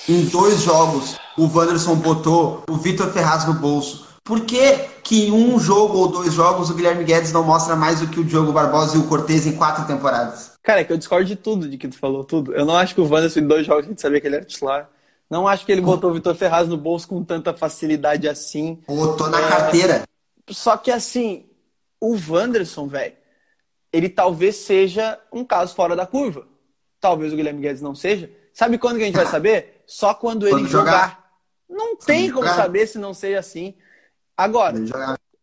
[0.08, 4.05] Em dois jogos, o Wanderson botou o Vitor Ferraz no bolso.
[4.26, 8.00] Por que, que em um jogo ou dois jogos o Guilherme Guedes não mostra mais
[8.00, 10.54] do que o Diogo Barbosa e o Cortez em quatro temporadas?
[10.64, 12.52] Cara, é que eu discordo de tudo de que tu falou, tudo.
[12.56, 14.46] Eu não acho que o Wanderson em dois jogos a gente sabia que ele era
[14.46, 14.90] titular.
[15.30, 18.82] Não acho que ele botou o Vitor Ferraz no bolso com tanta facilidade assim.
[18.88, 19.48] Botou na é...
[19.48, 20.04] carteira.
[20.50, 21.46] Só que assim,
[22.02, 23.14] o Wanderson, velho,
[23.94, 26.48] ele talvez seja um caso fora da curva.
[27.00, 28.32] Talvez o Guilherme Guedes não seja.
[28.52, 29.84] Sabe quando que a gente vai saber?
[29.86, 30.92] Só quando, quando ele jogar.
[30.92, 31.26] jogar.
[31.70, 33.76] Não tem como saber se não seja assim.
[34.38, 34.78] Agora,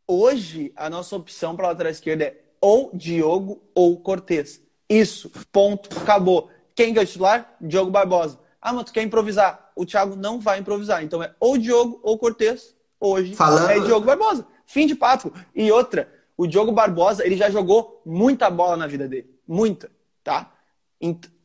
[0.06, 4.60] hoje a nossa opção para lateral esquerda é ou Diogo ou Cortez.
[4.88, 6.50] Isso, ponto, acabou.
[6.74, 7.56] Quem é o titular?
[7.60, 8.38] Diogo Barbosa.
[8.60, 9.72] Ah, mas tu quer improvisar?
[9.74, 11.02] O Thiago não vai improvisar.
[11.02, 12.74] Então é ou Diogo ou Cortez.
[13.00, 13.70] Hoje Falando...
[13.70, 14.46] é Diogo Barbosa.
[14.66, 15.32] Fim de papo.
[15.54, 19.30] E outra, o Diogo Barbosa, ele já jogou muita bola na vida dele.
[19.48, 19.90] Muita,
[20.22, 20.52] tá?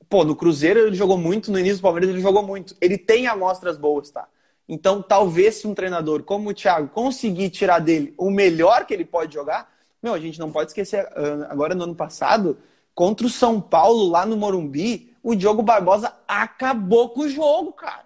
[0.09, 2.75] Pô, no Cruzeiro ele jogou muito, no início do Palmeiras ele jogou muito.
[2.79, 4.27] Ele tem amostras boas, tá?
[4.67, 9.05] Então, talvez se um treinador como o Thiago conseguir tirar dele o melhor que ele
[9.05, 12.57] pode jogar, meu, a gente não pode esquecer, ah, agora no ano passado,
[12.93, 18.05] contra o São Paulo, lá no Morumbi, o Diogo Barbosa acabou com o jogo, cara.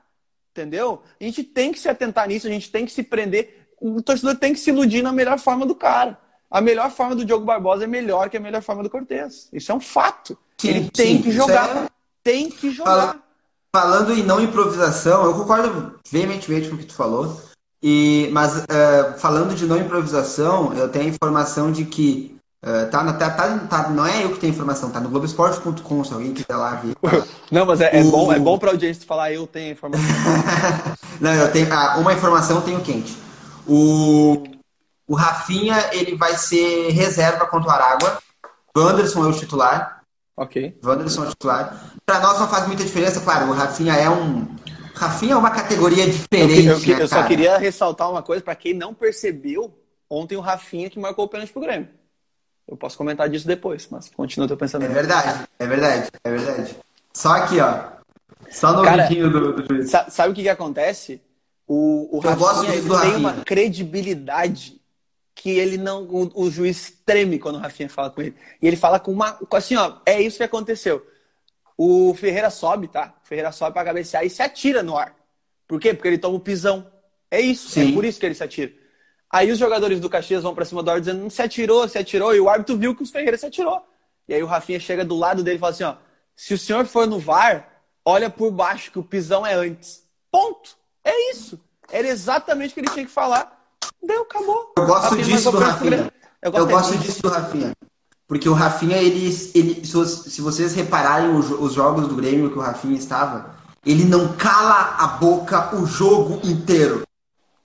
[0.52, 1.02] Entendeu?
[1.20, 3.68] A gente tem que se atentar nisso, a gente tem que se prender.
[3.80, 6.20] O torcedor tem que se iludir na melhor forma do cara.
[6.50, 9.48] A melhor forma do Diogo Barbosa é melhor que a melhor forma do Cortez.
[9.54, 10.38] Isso é um fato.
[10.58, 11.86] Sim, Ele tem sim, que jogar.
[11.86, 11.90] É...
[12.22, 13.20] Tem que jogar.
[13.74, 17.40] Falando em não improvisação, eu concordo veementemente com o que tu falou.
[17.82, 23.14] E, mas uh, falando de não improvisação, eu tenho a informação de que uh, tá,
[23.14, 26.56] tá, tá, tá, não é eu que tenho informação, tá no Globoesporte.com, se alguém quiser
[26.56, 26.96] lá ver.
[27.50, 28.12] Não, mas é, é o...
[28.12, 30.06] bom, é bom pra audiência falar eu tenho informação.
[31.20, 33.18] não, eu tenho ah, uma informação eu tenho quente.
[33.68, 34.44] O,
[35.08, 38.20] o Rafinha ele vai ser reserva contra o Aragua.
[38.76, 40.01] O Anderson é o titular.
[40.42, 40.76] Ok.
[40.84, 41.94] Wanderson titular.
[42.04, 44.48] Para nós não faz muita diferença, claro, o Rafinha é um.
[44.96, 46.66] Rafinha é uma categoria diferente.
[46.66, 49.72] Eu, eu, eu, né, só queria ressaltar uma coisa para quem não percebeu.
[50.10, 51.90] Ontem o Rafinha que marcou o pênalti pro Grêmio.
[52.68, 54.90] Eu posso comentar disso depois, mas continua o teu pensamento.
[54.90, 56.76] É verdade, é verdade, é verdade.
[57.14, 57.92] Só aqui, ó.
[58.50, 61.22] Só no Cara, do, do Sabe o que, que acontece?
[61.68, 64.81] O, o Rafinha tem uma credibilidade
[65.42, 66.04] que ele não.
[66.04, 68.36] O, o, juiz treme quando o Rafinha fala com ele.
[68.62, 69.40] E ele fala com uma.
[69.52, 71.04] Assim, ó, é isso que aconteceu.
[71.76, 73.16] O Ferreira sobe, tá?
[73.24, 75.16] O Ferreira sobe pra cabecear e se atira no ar.
[75.68, 75.96] Por quê?
[75.96, 76.86] Porque ele toma o pisão.
[77.32, 77.90] É isso, é Sim.
[77.90, 78.72] é por isso que ele se atira.
[79.32, 81.98] Aí os jogadores do Caxias vão pra cima do ar dizendo, não se atirou, se
[81.98, 83.82] atirou, e o árbitro viu que o Ferreira se atirou.
[84.28, 85.96] E aí o Rafinha chega do lado dele e fala assim, ó,
[86.36, 90.06] se o senhor for no VAR, olha por baixo, que o pisão é antes.
[90.30, 90.78] Ponto.
[91.04, 91.60] É isso.
[91.90, 93.61] Era exatamente o que ele tinha que falar.
[94.04, 94.74] Deu, acabou.
[94.78, 96.12] Eu gosto disso do Rafinha.
[96.42, 97.72] Eu, eu gosto disso do Rafinha.
[98.28, 102.98] Porque o Rafinha, ele, ele se vocês repararem os jogos do Grêmio que o Rafinha
[102.98, 107.02] estava, ele não cala a boca o jogo inteiro.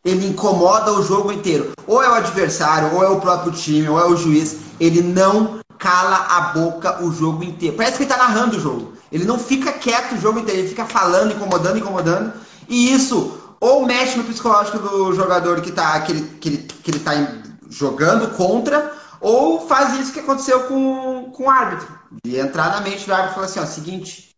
[0.04, 1.72] Ele incomoda o jogo inteiro.
[1.86, 4.56] Ou é o adversário, ou é o próprio time, ou é o juiz.
[4.78, 7.76] Ele não cala a boca o jogo inteiro.
[7.76, 8.92] Parece que ele está narrando o jogo.
[9.10, 12.32] Ele não fica quieto o jogo inteiro, ele fica falando, incomodando, incomodando.
[12.68, 16.90] E isso ou mexe no psicológico do jogador que está que ele, que ele, que
[16.90, 17.12] ele tá
[17.70, 21.98] jogando contra, ou faz isso que aconteceu com, com o árbitro.
[22.24, 24.30] De entrar na mente do árbitro e falar assim, ó, seguinte,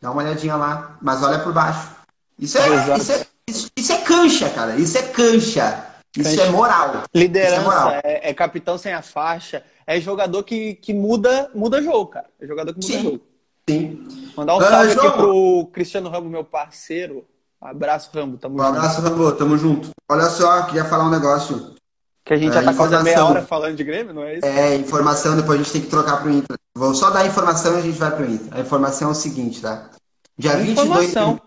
[0.00, 1.90] dá uma olhadinha lá, mas olha por baixo.
[2.38, 4.74] Isso é, isso é, isso, isso, é cancha, cara.
[4.76, 5.86] Isso é cancha.
[6.16, 6.42] Isso cancha.
[6.42, 7.02] é moral.
[7.14, 7.90] Liderança, é, moral.
[8.02, 9.62] É, é, capitão sem a faixa.
[9.86, 12.26] É jogador que, que muda, muda jogo, cara.
[12.40, 13.02] É jogador que muda Sim.
[13.02, 13.20] jogo.
[13.68, 14.32] Sim.
[14.36, 17.24] Mandar um salve uh, aqui pro Cristiano Ramos, meu parceiro.
[17.62, 18.36] Um abraço, Rambo.
[18.38, 19.32] Tamo um abraço, Rambo.
[19.32, 19.90] Tamo junto.
[20.10, 21.76] Olha só, queria falar um negócio.
[22.24, 24.46] Que a gente é, já tá quase meia hora falando de Grêmio, não é isso?
[24.46, 26.56] É, informação, depois a gente tem que trocar pro Inter.
[26.74, 28.48] Vou só dar informação e a gente vai pro Inter.
[28.50, 29.90] A informação é o seguinte, tá?
[30.36, 31.30] Dia informação.
[31.32, 31.40] 22...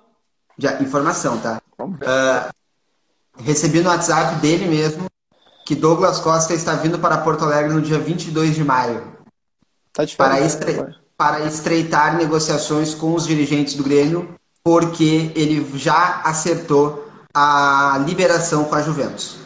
[0.58, 0.82] Dia...
[0.82, 1.62] Informação, tá?
[1.80, 5.08] Uh, recebi no WhatsApp dele mesmo
[5.66, 9.16] que Douglas Costa está vindo para Porto Alegre no dia 22 de maio.
[9.92, 10.96] Tá para, estre...
[11.18, 18.74] para estreitar negociações com os dirigentes do Grêmio porque ele já acertou a liberação com
[18.74, 19.38] a Juventus.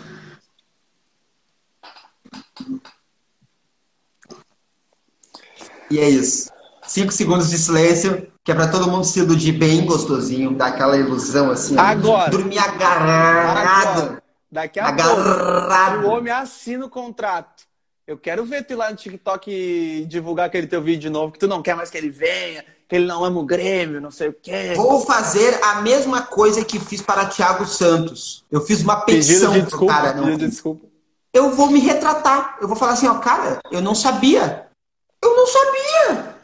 [5.91, 6.49] E é isso.
[6.87, 10.95] Cinco segundos de silêncio, que é para todo mundo se iludir bem gostosinho, dar aquela
[10.95, 11.77] ilusão assim.
[11.77, 12.31] Agora.
[12.31, 14.01] Dormir agarrado.
[14.01, 14.23] Agora.
[14.49, 15.93] Daqui a agarrado.
[15.95, 17.67] pouco, o homem assina o contrato.
[18.07, 21.39] Eu quero ver tu ir lá no TikTok divulgar aquele teu vídeo de novo, que
[21.39, 24.29] tu não quer mais que ele venha, que ele não ama o Grêmio, não sei
[24.29, 24.73] o quê.
[24.75, 28.43] Vou fazer a mesma coisa que fiz para Thiago Santos.
[28.49, 30.13] Eu fiz uma petição de desculpa, pro cara.
[30.15, 30.35] Não.
[30.35, 30.87] De desculpa.
[31.31, 32.57] Eu vou me retratar.
[32.59, 34.65] Eu vou falar assim, ó, cara, eu não sabia.
[35.23, 36.35] Eu não sabia.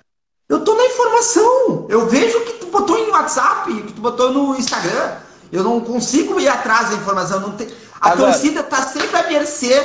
[0.48, 1.88] Eu tô na informação.
[1.90, 5.18] Eu vejo que tu botou em WhatsApp, que tu botou no Instagram.
[5.52, 7.40] Eu não consigo ir atrás da informação.
[7.40, 7.68] Não tem...
[8.00, 8.32] A Agora...
[8.32, 9.84] torcida tá sempre a mercê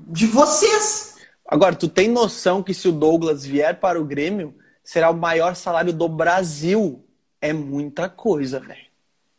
[0.00, 1.14] de vocês.
[1.46, 4.52] Agora, tu tem noção que se o Douglas vier para o Grêmio,
[4.82, 7.04] será o maior salário do Brasil.
[7.40, 8.86] É muita coisa, velho.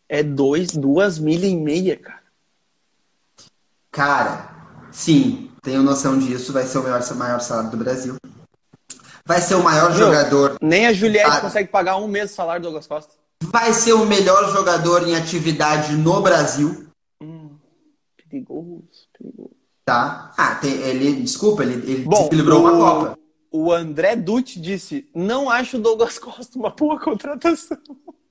[0.07, 2.23] É dois, duas milha e meia, cara.
[3.91, 4.55] Cara,
[4.91, 6.51] sim, tenho noção disso.
[6.51, 8.15] Vai ser o maior, maior salário do Brasil.
[9.25, 10.57] Vai ser o maior Meu, jogador.
[10.61, 13.13] Nem a Juliette consegue pagar um mês o salário do Douglas Costa.
[13.41, 16.87] Vai ser o melhor jogador em atividade no Brasil.
[18.33, 19.51] Perigoso, perigoso.
[19.85, 20.33] Tá?
[20.37, 23.19] Ah, tem, ele, desculpa, ele, ele Bom, desequilibrou o, uma Copa.
[23.55, 27.77] O André Dutti disse: Não acho o Douglas Costa uma boa contratação.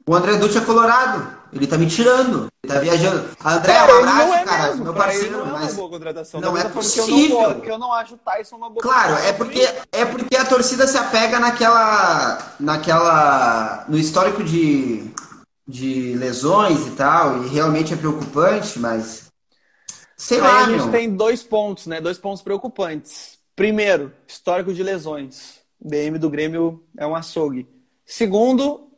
[0.04, 1.36] O André Dutti é colorado.
[1.52, 2.48] Ele tá me tirando.
[2.64, 3.28] Ele tá viajando.
[3.44, 4.66] André, Cara, um abraço, é cara.
[4.68, 4.84] mesmo.
[4.84, 5.38] meu parceiro.
[5.38, 5.62] não é mas...
[5.70, 6.40] uma boa contratação.
[6.40, 7.40] não é falo que eu possível.
[7.40, 9.28] não, eu não acho o Tyson uma boa Claro, contratação.
[9.28, 12.38] é porque, é porque a torcida se apega naquela.
[12.58, 13.84] naquela.
[13.88, 15.04] no histórico de,
[15.68, 19.26] de lesões e tal, e realmente é preocupante, mas.
[20.16, 20.90] Sei Aí lá, a gente meu.
[20.90, 22.00] tem dois pontos, né?
[22.00, 23.31] Dois pontos preocupantes.
[23.54, 25.60] Primeiro, histórico de lesões.
[25.80, 27.66] DM do Grêmio é um açougue.
[28.04, 28.88] Segundo,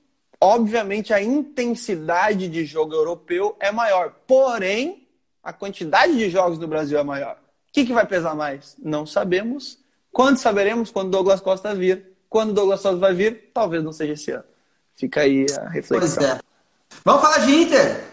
[0.40, 4.14] obviamente a intensidade de jogo europeu é maior.
[4.26, 5.06] Porém,
[5.42, 7.36] a quantidade de jogos no Brasil é maior.
[7.68, 8.76] O que, que vai pesar mais?
[8.78, 9.78] Não sabemos.
[10.12, 10.90] Quando saberemos?
[10.90, 12.12] Quando Douglas Costa vir.
[12.28, 13.50] Quando Douglas Costa vai vir?
[13.52, 14.44] Talvez não seja esse ano.
[14.96, 16.24] Fica aí a Pois reflexão.
[16.24, 16.40] é.
[17.04, 18.04] Vamos falar de Inter.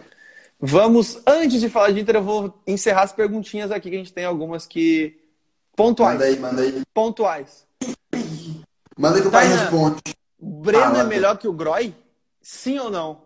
[0.59, 4.13] Vamos, antes de falar de Inter, eu vou encerrar as perguntinhas aqui, que a gente
[4.13, 5.19] tem algumas que.
[5.75, 6.13] Pontuais.
[6.13, 6.83] Manda aí, manda aí.
[6.93, 7.65] Pontuais.
[8.97, 10.01] Manda aí que o pai responde.
[10.39, 11.93] Breno é melhor que o Groy?
[12.41, 13.21] Sim ou não?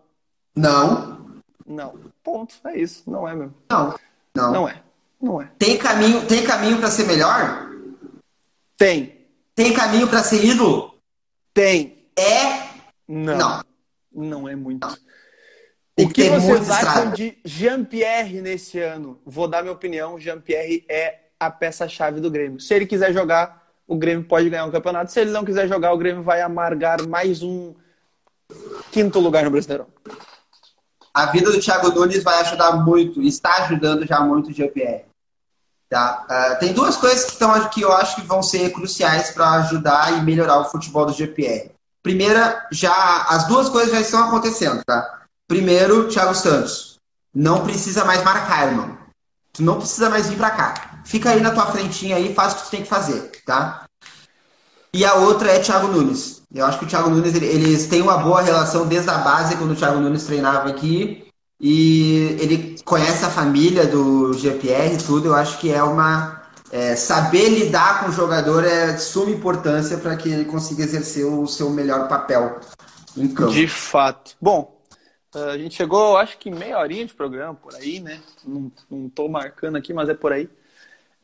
[0.54, 1.98] Não, Não.
[2.22, 2.54] Ponto.
[2.64, 3.02] É isso.
[3.10, 3.54] Não é mesmo.
[3.70, 3.94] não,
[4.34, 4.52] não.
[4.52, 4.82] Não é.
[5.20, 5.50] Não é.
[5.58, 7.70] Tem caminho, tem caminho para ser melhor?
[8.76, 9.26] Tem.
[9.54, 10.94] Tem caminho para ser ídolo?
[11.54, 12.06] Tem.
[12.16, 12.68] É?
[13.08, 13.36] Não.
[13.38, 13.62] Não.
[14.12, 14.86] Não, é muito.
[15.94, 17.16] Tem O que que vocês acham estrada.
[17.16, 19.18] de Jean-Pierre nesse ano?
[19.24, 20.18] Vou dar minha opinião.
[20.18, 22.60] Jean-Pierre é a peça-chave do Grêmio.
[22.60, 25.12] Se ele quiser jogar, o Grêmio pode ganhar um campeonato.
[25.12, 27.74] Se ele não quiser jogar, o Grêmio vai amargar mais um
[28.90, 29.86] quinto lugar no Brasileirão.
[31.12, 35.04] A vida do Thiago Nunes vai ajudar muito, está ajudando já muito o GPR.
[35.88, 36.26] Tá?
[36.28, 40.18] Ah, tem duas coisas que, estão, que eu acho que vão ser cruciais para ajudar
[40.18, 41.70] e melhorar o futebol do GPR.
[42.02, 45.22] Primeira, já as duas coisas já estão acontecendo, tá?
[45.48, 46.96] Primeiro, Thiago Santos.
[47.34, 48.98] Não precisa mais marcar, irmão.
[49.52, 50.95] Tu não precisa mais vir pra cá.
[51.06, 53.86] Fica aí na tua frentinha aí, faz o que tu tem que fazer, tá?
[54.92, 56.42] E a outra é Thiago Nunes.
[56.52, 59.56] Eu acho que o Thiago Nunes, ele- eles têm uma boa relação desde a base,
[59.56, 61.24] quando o Thiago Nunes treinava aqui.
[61.60, 65.28] E ele conhece a família do GPR e tudo.
[65.28, 66.42] Eu acho que é uma.
[66.72, 71.24] é, saber lidar com o jogador é de suma importância para que ele consiga exercer
[71.24, 72.58] o seu melhor papel
[73.16, 73.52] em campo.
[73.52, 74.36] De fato.
[74.40, 74.76] Bom,
[75.34, 78.20] eh, a gente chegou, acho que meia horinha de programa por aí, né?
[78.44, 80.50] Não, não tô marcando aqui, mas é por aí.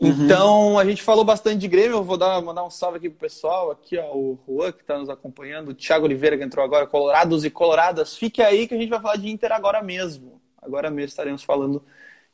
[0.00, 1.98] Então, a gente falou bastante de Grêmio.
[1.98, 3.70] Eu vou dar, mandar um salve aqui pro pessoal.
[3.70, 5.68] Aqui, ó, o Juan, que está nos acompanhando.
[5.70, 6.86] O Thiago Oliveira, que entrou agora.
[6.86, 8.16] Colorados e Coloradas.
[8.16, 10.40] Fique aí que a gente vai falar de Inter agora mesmo.
[10.60, 11.84] Agora mesmo estaremos falando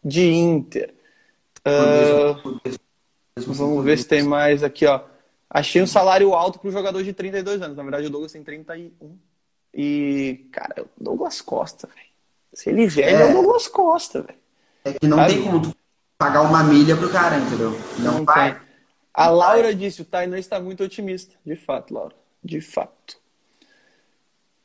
[0.02, 0.94] de Inter.
[1.64, 2.36] Ah,
[3.36, 5.00] Vamos ver se tem mais aqui, ó.
[5.50, 7.76] Achei um salário alto para o jogador de 32 anos.
[7.76, 9.16] Na verdade, o Douglas tem 31.
[9.74, 12.08] E, cara, o Douglas Costa, velho.
[12.52, 13.32] Se ele vier, ele é o É.
[13.34, 14.38] Douglas Costa, velho.
[14.84, 15.34] É que não Sabe?
[15.34, 15.74] tem como tu
[16.18, 17.70] pagar uma milha pro cara, entendeu?
[18.00, 18.54] Não, Não vai.
[18.54, 18.68] tem.
[19.14, 21.34] A Laura disse, o Tainan está muito otimista.
[21.46, 22.14] De fato, Laura.
[22.42, 23.16] De fato.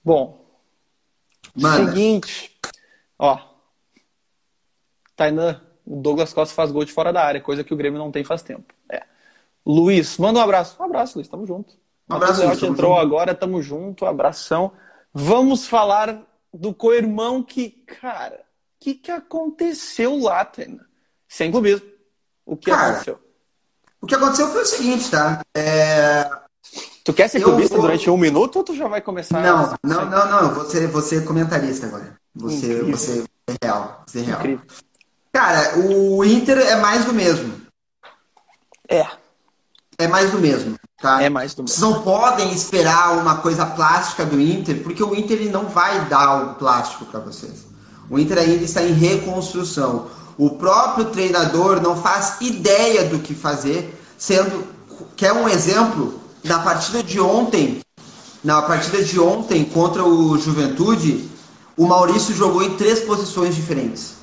[0.04, 0.44] Bom,
[1.56, 1.86] Manda.
[1.92, 2.60] seguinte.
[3.18, 3.39] Ó.
[5.16, 8.12] Tainan, o Douglas Costa faz gol de fora da área, coisa que o Grêmio não
[8.12, 8.74] tem faz tempo.
[8.92, 9.04] É.
[9.66, 10.76] Luiz, manda um abraço.
[10.80, 11.28] Um abraço, Luiz.
[11.28, 11.76] Tamo junto.
[12.10, 13.02] Um abraço, Luiz, entrou junto.
[13.02, 14.06] agora, tamo junto.
[14.06, 14.74] Abração.
[15.13, 16.22] Vamos falar
[16.54, 20.86] do co-irmão que, cara, o que, que aconteceu lá, Tainan?
[21.36, 21.86] Sem clubismo.
[22.46, 23.19] O que Cara, aconteceu?
[24.02, 25.41] O que aconteceu foi o seguinte, tá?
[25.56, 26.30] É,
[27.04, 29.41] Tu quer ser Eu clubista vou- durante um minuto ou tu já vai começar?
[29.41, 30.54] Não, não, não, não.
[30.54, 32.15] Você, você comentarista agora.
[32.36, 32.98] Você, Incrível.
[32.98, 34.04] você é real.
[34.06, 34.39] Você é real.
[34.39, 34.65] Incrível.
[35.34, 37.62] Cara, o Inter é mais do mesmo.
[38.89, 39.06] É,
[39.98, 41.22] É mais do mesmo, tá?
[41.24, 41.96] é mais do Vocês mesmo.
[41.96, 46.26] não podem esperar uma coisa plástica do Inter, porque o Inter ele não vai dar
[46.28, 47.65] algo plástico para vocês.
[48.10, 50.10] O Inter ainda está em reconstrução.
[50.38, 54.65] O próprio treinador não faz ideia do que fazer, sendo
[55.15, 57.82] quer um exemplo na partida de ontem,
[58.43, 61.30] na partida de ontem contra o Juventude,
[61.78, 64.15] o Maurício jogou em três posições diferentes.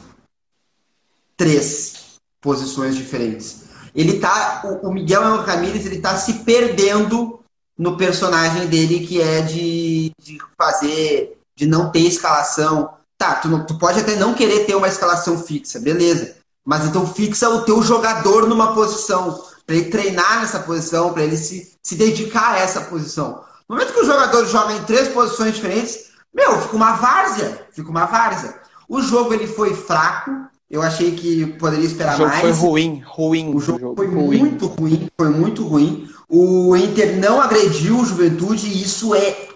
[1.37, 3.65] Três posições diferentes.
[3.95, 7.41] Ele tá, o, o Miguel Ramírez, ele tá se perdendo
[7.77, 12.91] no personagem dele que é de, de fazer, de não ter escalação.
[13.21, 16.37] Tá, tu, não- tu pode até não querer ter uma escalação fixa, beleza.
[16.65, 21.37] Mas então fixa o teu jogador numa posição, para ele treinar nessa posição, para ele
[21.37, 23.43] se, se dedicar a essa posição.
[23.69, 25.99] No momento que o jogador joga em três posições diferentes,
[26.35, 28.55] meu, fica uma várzea, fica uma várzea.
[28.89, 30.31] O jogo ele foi fraco,
[30.71, 32.41] eu achei que poderia O esperar jogo mais.
[32.41, 33.55] foi ruim, ruim.
[33.55, 36.09] O jogo foi muito ruim, foi muito ruim.
[36.27, 39.49] O Inter não agrediu o Juventude e isso é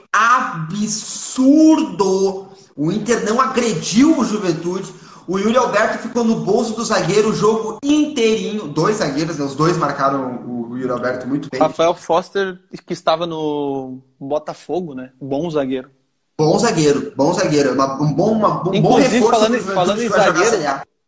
[1.34, 2.48] absurdo.
[2.76, 4.92] O Inter não agrediu o Juventude.
[5.26, 8.66] O Yuri Alberto ficou no bolso do zagueiro o jogo inteirinho.
[8.68, 9.44] Dois zagueiros, né?
[9.44, 11.60] os dois marcaram o Yuri Alberto muito bem.
[11.60, 15.12] Rafael Foster, que estava no Botafogo, né?
[15.20, 15.90] Bom zagueiro.
[16.36, 17.72] Bom zagueiro, bom zagueiro.
[17.72, 20.56] Uma, um bom, uma, um Inclusive, bom falando, falando em zagueiro,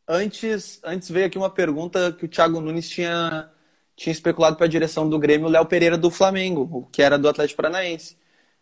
[0.09, 3.51] antes, antes veio aqui uma pergunta que o Thiago Nunes tinha,
[3.97, 7.29] tinha especulado para a direção do Grêmio, o Léo Pereira do Flamengo, que era do
[7.29, 8.17] Atlético Paranaense.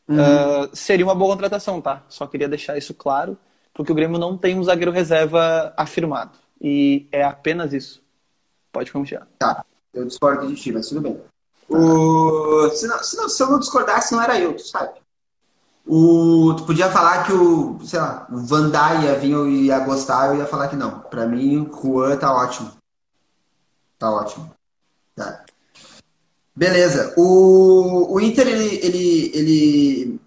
[0.07, 0.17] Uhum.
[0.17, 2.03] Uh, seria uma boa contratação, tá?
[2.09, 3.39] Só queria deixar isso claro,
[3.73, 6.39] porque o Grêmio não tem um zagueiro reserva afirmado.
[6.61, 8.03] E é apenas isso.
[8.73, 9.27] Pode confiar.
[9.39, 11.21] Tá, eu discordo de ti, mas tudo bem.
[11.69, 12.69] O...
[12.71, 15.01] Se, não, se, não, se eu não discordasse, não era eu, tu sabe.
[15.87, 16.55] O...
[16.57, 20.29] Tu podia falar que o, sei lá, o Van Dijk ia vir e ia gostar,
[20.29, 21.01] eu ia falar que não.
[21.01, 22.73] Pra mim, o Juan tá ótimo.
[23.99, 24.51] Tá ótimo.
[25.15, 25.44] Tá.
[26.57, 27.13] Beleza.
[27.17, 30.21] O, o Inter, ele, ele, ele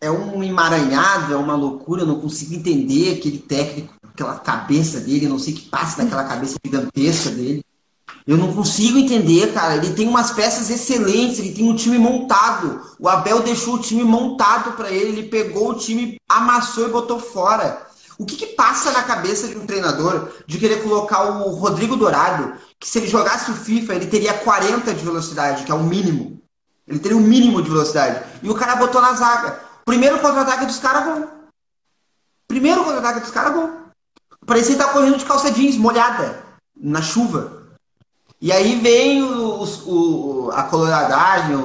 [0.00, 5.28] é um emaranhado, é uma loucura, eu não consigo entender aquele técnico, aquela cabeça dele,
[5.28, 7.64] não sei o que passa naquela cabeça gigantesca dele.
[8.26, 9.76] Eu não consigo entender, cara.
[9.76, 12.80] Ele tem umas peças excelentes, ele tem um time montado.
[12.98, 17.20] O Abel deixou o time montado para ele, ele pegou o time, amassou e botou
[17.20, 17.86] fora.
[18.18, 22.54] O que, que, passa na cabeça de um treinador de querer colocar o Rodrigo Dourado,
[22.84, 26.38] que se ele jogasse o FIFA, ele teria 40 de velocidade, que é o mínimo.
[26.86, 28.22] Ele teria o mínimo de velocidade.
[28.42, 29.58] E o cara botou na zaga.
[29.86, 31.28] Primeiro contra-ataque dos caras, gol.
[32.46, 33.70] Primeiro contra-ataque dos caras, gol.
[34.44, 36.44] Parecia estar correndo de calça jeans, molhada,
[36.76, 37.62] na chuva.
[38.38, 41.56] E aí vem o, a coloradagem,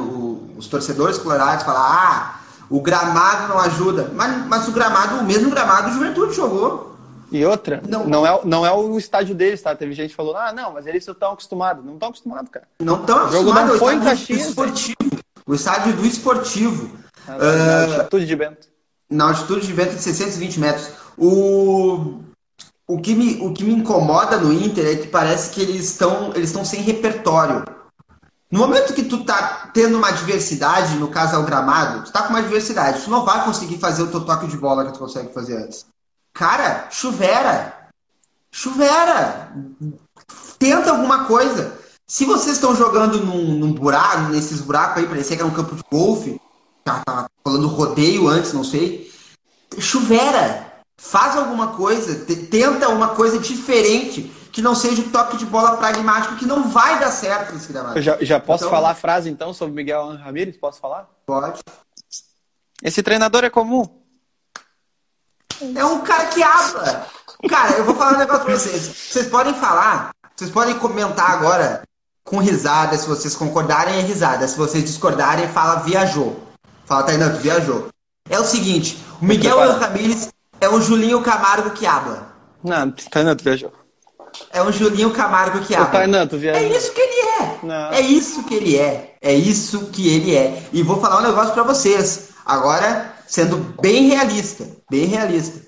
[0.55, 2.39] os torcedores colorados falar, ah,
[2.69, 4.09] o gramado não ajuda.
[4.15, 6.88] Mas, mas o gramado, o mesmo gramado, o Juventude jogou.
[7.31, 9.75] E outra, não, não, é, não é o estádio deles, tá?
[9.75, 11.85] Teve gente que falou, ah, não, mas eles estão acostumados.
[11.85, 12.67] Não estão acostumados, cara.
[12.79, 13.35] Não estão acostumados.
[13.35, 14.47] O jogo não foi em Caxias.
[14.47, 15.19] Esportivo.
[15.45, 16.97] O estádio do esportivo.
[17.27, 18.67] Ah, na uh, altitude de Bento.
[19.09, 20.89] Na altitude de Bento de 620 metros.
[21.17, 22.19] O,
[22.87, 26.31] o, que me, o que me incomoda no Inter é que parece que eles estão
[26.33, 27.63] eles sem repertório.
[28.51, 32.23] No momento que tu tá tendo uma diversidade, no caso é o gramado, tu tá
[32.23, 34.99] com uma diversidade, tu não vai conseguir fazer o teu toque de bola que tu
[34.99, 35.85] consegue fazer antes.
[36.39, 37.89] Cara, chuvera.
[38.49, 39.51] Chuvera.
[40.57, 41.77] Tenta alguma coisa.
[42.07, 45.75] Se vocês estão jogando num, num, buraco, nesses buracos aí, parecia que era um campo
[45.75, 46.39] de golfe,
[46.81, 49.11] tá, tá falando rodeio antes, não sei.
[49.79, 50.65] Chuvera.
[50.97, 56.37] Faz alguma coisa, tenta uma coisa diferente que não seja o toque de bola pragmático,
[56.37, 57.99] que não vai dar certo nesse gramado.
[57.99, 60.55] Eu já, já posso então, falar a frase então sobre Miguel Ramírez?
[60.55, 61.09] Posso falar?
[61.25, 61.59] Pode.
[62.81, 63.98] Esse treinador é comum.
[65.75, 67.07] É um cara que habla.
[67.49, 68.81] Cara, eu vou falar um negócio pra vocês.
[68.83, 71.83] Vocês podem falar, vocês podem comentar agora
[72.23, 76.39] com risada, se vocês concordarem é risada, se vocês discordarem, fala viajou.
[76.85, 77.87] Fala, tu viajou.
[78.29, 80.29] É o seguinte, o Miguel Ramírez
[80.61, 82.33] é um Julinho Camargo que habla.
[82.63, 83.71] Não, Tainan, tu viajou.
[84.51, 85.91] É um Julinho Camargo que abre.
[85.91, 87.59] Tainan, tu É isso que ele é.
[87.63, 87.91] Não.
[87.91, 89.15] É isso que ele é.
[89.21, 90.63] É isso que ele é.
[90.71, 92.29] E vou falar um negócio para vocês.
[92.45, 94.67] Agora, sendo bem realista.
[94.89, 95.67] Bem realista.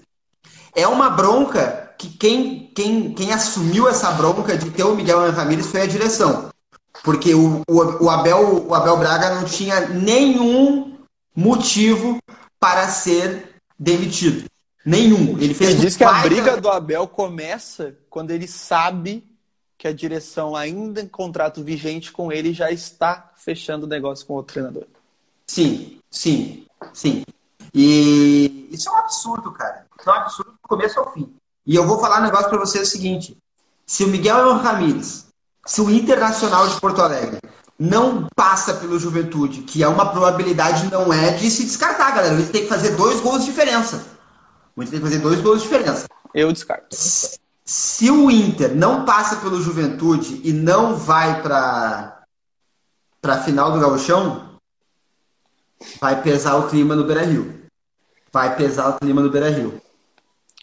[0.76, 5.68] É uma bronca que quem, quem, quem assumiu essa bronca de ter o Miguel Ramírez
[5.68, 6.50] foi a direção.
[7.04, 10.98] Porque o, o, o, Abel, o Abel Braga não tinha nenhum
[11.36, 12.18] motivo
[12.60, 14.50] para ser demitido.
[14.84, 15.38] Nenhum.
[15.40, 19.24] Ele fez ele diz que a briga do Abel começa quando ele sabe
[19.78, 24.34] que a direção, ainda em contrato vigente com ele, já está fechando o negócio com
[24.34, 24.86] outro treinador.
[25.46, 27.24] Sim, sim, sim.
[27.74, 29.86] E isso é um absurdo, cara.
[30.00, 31.34] Isso é um absurdo do começo ao fim.
[31.66, 33.38] E eu vou falar um negócio para você o seguinte:
[33.86, 35.28] se o Miguel Ramírez,
[35.66, 37.40] se o Internacional de Porto Alegre
[37.80, 42.36] não passa pelo Juventude, que é uma probabilidade não é de se descartar, galera.
[42.36, 44.06] Ele tem que fazer dois gols de diferença.
[44.76, 46.06] O Inter tem que fazer dois gols de diferença.
[46.34, 46.96] Eu descarto.
[47.66, 52.22] Se o Inter não passa pelo Juventude e não vai para
[53.22, 54.60] para final do Gauchão,
[56.00, 57.61] vai pesar o clima no Beira-Rio.
[58.32, 59.82] Vai pesar o clima no Beira-Rio.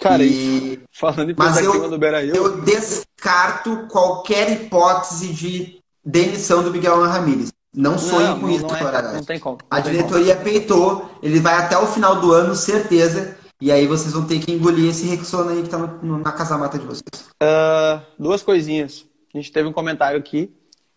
[0.01, 0.81] Cara, e...
[0.93, 2.35] falando em pesar o clima no Beira-Rio...
[2.35, 7.53] Eu descarto qualquer hipótese de demissão do Miguel Ramírez.
[7.75, 9.59] Não sonho com isso, não, é, não tem como.
[9.61, 10.45] Não a diretoria como.
[10.45, 13.37] peitou, ele vai até o final do ano, certeza.
[13.61, 16.79] E aí vocês vão ter que engolir esse Rexona aí que tá no, na casamata
[16.79, 17.29] de vocês.
[17.43, 19.05] Uh, duas coisinhas.
[19.35, 20.51] A gente teve um comentário aqui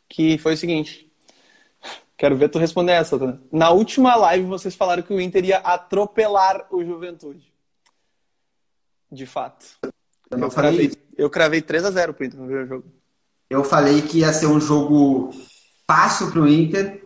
[0.08, 1.11] que foi o seguinte.
[2.22, 3.18] Quero ver tu responder essa.
[3.18, 3.36] Tá?
[3.52, 7.52] Na última live vocês falaram que o Inter ia atropelar o Juventude.
[9.12, 9.66] De fato.
[10.30, 12.86] Eu, eu cravei, eu cravei 3 a 0 pro Inter no primeiro jogo.
[13.50, 15.34] Eu falei que ia ser um jogo
[15.88, 17.04] fácil pro Inter.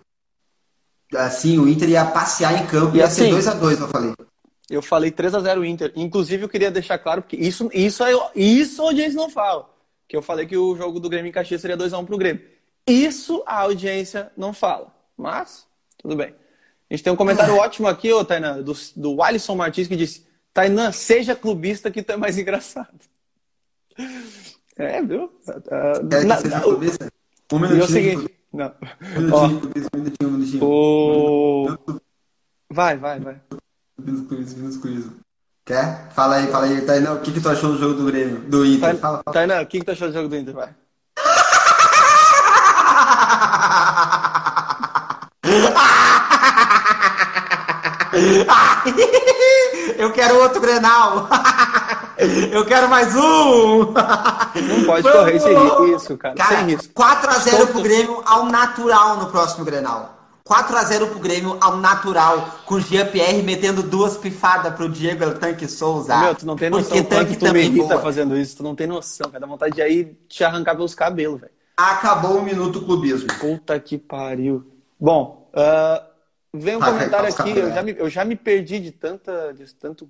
[1.16, 2.98] Assim, o Inter ia passear em campo.
[2.98, 4.14] E ia assim, ser 2 a 2 eu falei.
[4.70, 5.94] Eu falei 3 a 0 Inter.
[5.96, 9.70] Inclusive, eu queria deixar claro, porque isso, isso, é, isso a audiência não fala.
[10.10, 12.44] Que eu falei que o jogo do Grêmio em Caxias seria 2x1 pro Grêmio.
[12.86, 14.94] Isso a audiência não fala.
[15.18, 15.66] Mas,
[15.98, 16.36] tudo bem.
[16.90, 20.26] A gente tem um comentário ótimo aqui, ô, Tainan, do, do Alisson Martins, que disse:
[20.54, 23.00] Tainan, seja clubista que tu é mais engraçado.
[24.78, 25.32] É, viu?
[25.48, 27.12] Uh, Quer na, seja clubista?
[27.52, 27.82] Um minutinho.
[27.82, 28.36] É o seguinte.
[28.54, 28.72] Não.
[29.02, 30.64] Um minutinho, Ó, clubista, um minutinho, um minutinho.
[30.64, 31.78] O...
[32.70, 33.42] Vai, vai, vai.
[35.66, 36.10] Quer?
[36.12, 36.82] Fala aí, fala aí.
[36.82, 38.42] Tainan, o que, que tu achou do jogo do Grêmio?
[38.42, 38.82] Do Inter?
[38.82, 39.34] Tainan, fala, fala.
[39.34, 40.54] Tainan, o que, que tu achou do jogo do Inter?
[40.54, 40.76] Vai.
[49.98, 51.28] Eu quero outro Grenal.
[52.52, 53.80] Eu quero mais um.
[53.94, 56.36] Não pode correr sem isso, cara.
[56.36, 56.94] Cara, sem risco.
[56.94, 60.14] 4x0 Estou- pro Grêmio ao natural no próximo Grenal.
[60.48, 65.68] 4x0 pro Grêmio ao natural, com o Jean-Pierre metendo duas pifadas pro Diego El Tanque
[65.68, 66.16] Souza.
[66.18, 68.00] Meu, tu não tem noção Porque Tanque tu me também irrita boa.
[68.02, 68.58] fazendo isso.
[68.58, 69.40] Tu não tem noção, cara.
[69.40, 71.52] Dá vontade de aí te arrancar pelos cabelos, velho.
[71.76, 73.28] Acabou o minuto clubismo.
[73.40, 74.64] Puta que pariu.
[75.00, 76.04] Bom, ah,
[76.60, 77.60] vem um Vai, comentário vai, aqui.
[77.60, 80.10] Eu já, me, eu já me perdi de, tanta, de tanto,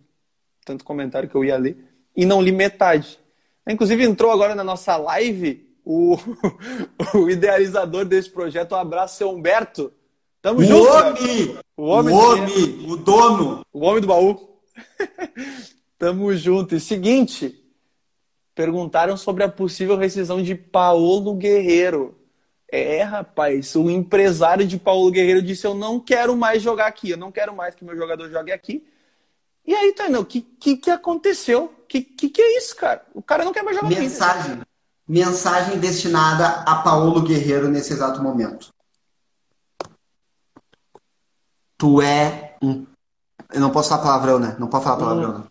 [0.66, 1.78] tanto comentário que eu ia ler
[2.16, 3.20] e não li metade.
[3.68, 6.18] Inclusive, entrou agora na nossa live o,
[7.16, 8.74] o idealizador desse projeto.
[8.74, 9.92] Um abraço, seu Humberto.
[10.42, 10.88] Tamo O junto.
[10.92, 11.58] homem!
[11.76, 12.78] O O homem homem!
[12.78, 13.66] do O, dono!
[13.74, 14.60] O homem do baú.
[15.98, 16.76] Tamo junto.
[16.76, 17.64] E seguinte,
[18.54, 22.16] perguntaram sobre a possível rescisão de Paulo Guerreiro.
[22.72, 27.18] É, rapaz, o empresário de Paulo Guerreiro disse: Eu não quero mais jogar aqui, eu
[27.18, 28.86] não quero mais que meu jogador jogue aqui.
[29.66, 31.66] E aí, Tainan, o que, que, que aconteceu?
[31.66, 33.04] O que, que, que é isso, cara?
[33.14, 34.10] O cara não quer mais jogar no Inter.
[34.10, 34.62] Mensagem.
[35.08, 38.74] Mensagem destinada a Paulo Guerreiro nesse exato momento.
[41.78, 42.86] Tu é um.
[43.54, 44.56] Eu não posso falar palavrão, né?
[44.60, 45.46] Não pode falar palavrão, né?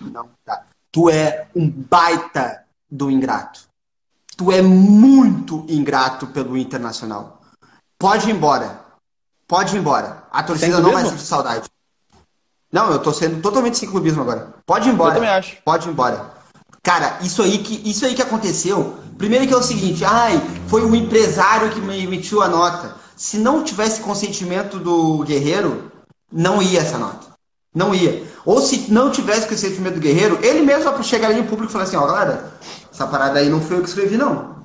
[0.00, 0.66] Não, tá.
[0.90, 3.69] Tu é um baita do ingrato.
[4.40, 7.42] Tu é muito ingrato pelo Internacional.
[7.98, 8.80] Pode ir embora.
[9.46, 10.22] Pode ir embora.
[10.32, 11.68] A torcida Sem não vai sentir saudade.
[12.72, 14.54] Não, eu tô sendo totalmente sem clubismo agora.
[14.64, 15.10] Pode ir embora.
[15.10, 15.58] Eu também acho.
[15.62, 16.30] Pode ir embora.
[16.82, 18.96] Cara, isso aí que, isso aí que aconteceu.
[19.18, 22.96] Primeiro que é o seguinte, ai, foi o empresário que me emitiu a nota.
[23.14, 25.92] Se não tivesse consentimento do Guerreiro,
[26.32, 27.26] não ia essa nota.
[27.74, 28.26] Não ia.
[28.46, 31.96] Ou se não tivesse consentimento do Guerreiro, ele mesmo chegaria em público e falar assim,
[31.96, 32.54] ó, galera,
[33.00, 34.56] essa parada aí não foi eu que escrevi, não.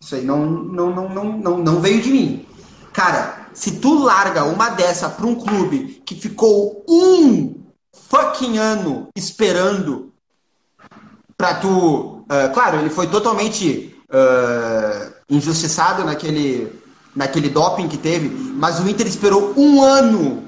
[0.00, 2.46] Isso aí não, não, não, não, não, não veio de mim.
[2.92, 7.64] Cara, se tu larga uma dessa pra um clube que ficou um
[8.08, 10.12] fucking ano esperando
[11.36, 12.24] pra tu.
[12.28, 16.80] ah, claro, ele foi totalmente ah, injustiçado naquele,
[17.14, 20.44] naquele doping que teve, mas o Inter esperou um ano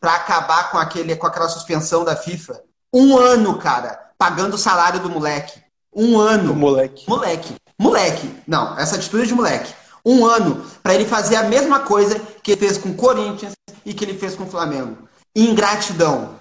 [0.00, 2.60] pra acabar com, aquele, com aquela suspensão da FIFA.
[2.92, 5.63] Um ano, cara, pagando o salário do moleque.
[5.94, 6.52] Um ano.
[6.52, 7.08] O moleque.
[7.08, 7.54] Moleque.
[7.78, 8.30] Moleque.
[8.46, 9.72] Não, essa atitude de moleque.
[10.04, 13.52] Um ano pra ele fazer a mesma coisa que ele fez com o Corinthians
[13.86, 14.98] e que ele fez com o Flamengo.
[15.34, 16.34] Ingratidão.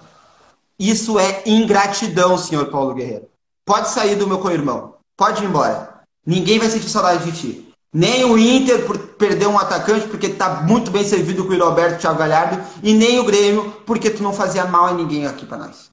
[0.77, 3.27] Isso é ingratidão, senhor Paulo Guerreiro.
[3.65, 4.95] Pode sair do meu co-irmão.
[5.15, 6.01] Pode ir embora.
[6.25, 7.73] Ninguém vai sentir saudade de ti.
[7.93, 12.01] Nem o Inter por perder um atacante, porque tá muito bem servido com o Roberto
[12.01, 15.57] Thiago Galhardo, e nem o Grêmio, porque tu não fazia mal a ninguém aqui pra
[15.57, 15.92] nós.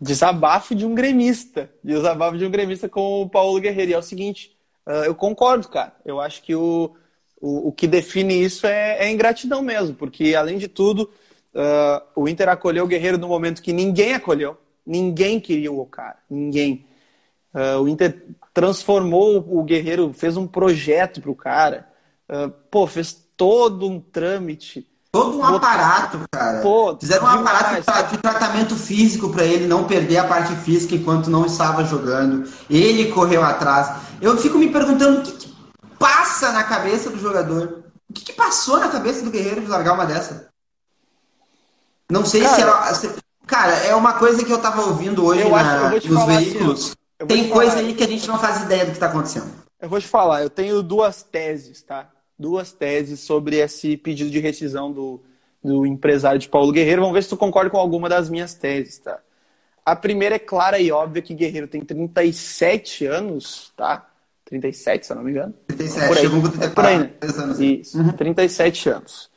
[0.00, 1.70] Desabafo de um gremista.
[1.82, 3.90] Desabafo de um gremista com o Paulo Guerreiro.
[3.90, 5.94] E é o seguinte, ah, eu concordo, cara.
[6.04, 6.94] Eu acho que o,
[7.40, 9.94] o, o que define isso é, é ingratidão mesmo.
[9.94, 11.10] Porque, além de tudo,
[11.54, 14.56] ah, o Inter acolheu o Guerreiro no momento que ninguém acolheu.
[14.86, 16.18] Ninguém queria o cara.
[16.30, 16.86] Ninguém.
[17.52, 18.24] Ah, o Inter
[18.54, 21.88] transformou o Guerreiro, fez um projeto pro cara.
[22.28, 24.86] Ah, pô, fez todo um trâmite.
[25.10, 26.60] Todo um aparato, cara.
[26.60, 30.94] Pô, Fizeram um aparato pra- de tratamento físico pra ele não perder a parte física
[30.94, 32.48] enquanto não estava jogando.
[32.68, 33.90] Ele correu atrás.
[34.20, 35.56] Eu fico me perguntando o que, que
[35.98, 37.84] passa na cabeça do jogador.
[38.08, 40.48] O que, que passou na cabeça do Guerreiro de largar uma dessa?
[42.10, 42.94] Não sei se Cara- era.
[42.94, 43.14] se-
[43.46, 46.36] Cara, é uma coisa que eu tava ouvindo hoje Eu na- acho- eu nos assim,
[46.36, 46.92] veículos.
[47.18, 47.82] vou Tem te coisa falar.
[47.86, 49.50] aí que a gente não faz ideia do que tá acontecendo.
[49.80, 52.06] Eu vou te falar, eu tenho duas teses, tá?
[52.38, 55.20] Duas teses sobre esse pedido de rescisão do,
[55.62, 57.00] do empresário de Paulo Guerreiro.
[57.02, 59.18] Vamos ver se tu concorda com alguma das minhas teses, tá?
[59.84, 64.08] A primeira é clara e óbvia que Guerreiro tem 37 anos, tá?
[64.44, 65.54] 37, se eu não me engano.
[65.66, 66.26] 37, Por aí.
[66.26, 67.12] É 34 por aí, né?
[67.42, 67.60] anos.
[67.60, 69.30] Isso, 37 anos.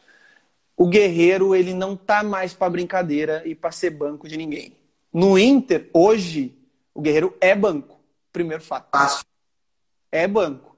[0.78, 4.76] O Guerreiro, ele não tá mais pra brincadeira e pra ser banco de ninguém.
[5.14, 6.54] No Inter, hoje,
[6.93, 7.99] o Guerreiro é banco.
[8.32, 9.26] Primeiro fato Fácil.
[10.12, 10.70] é banco.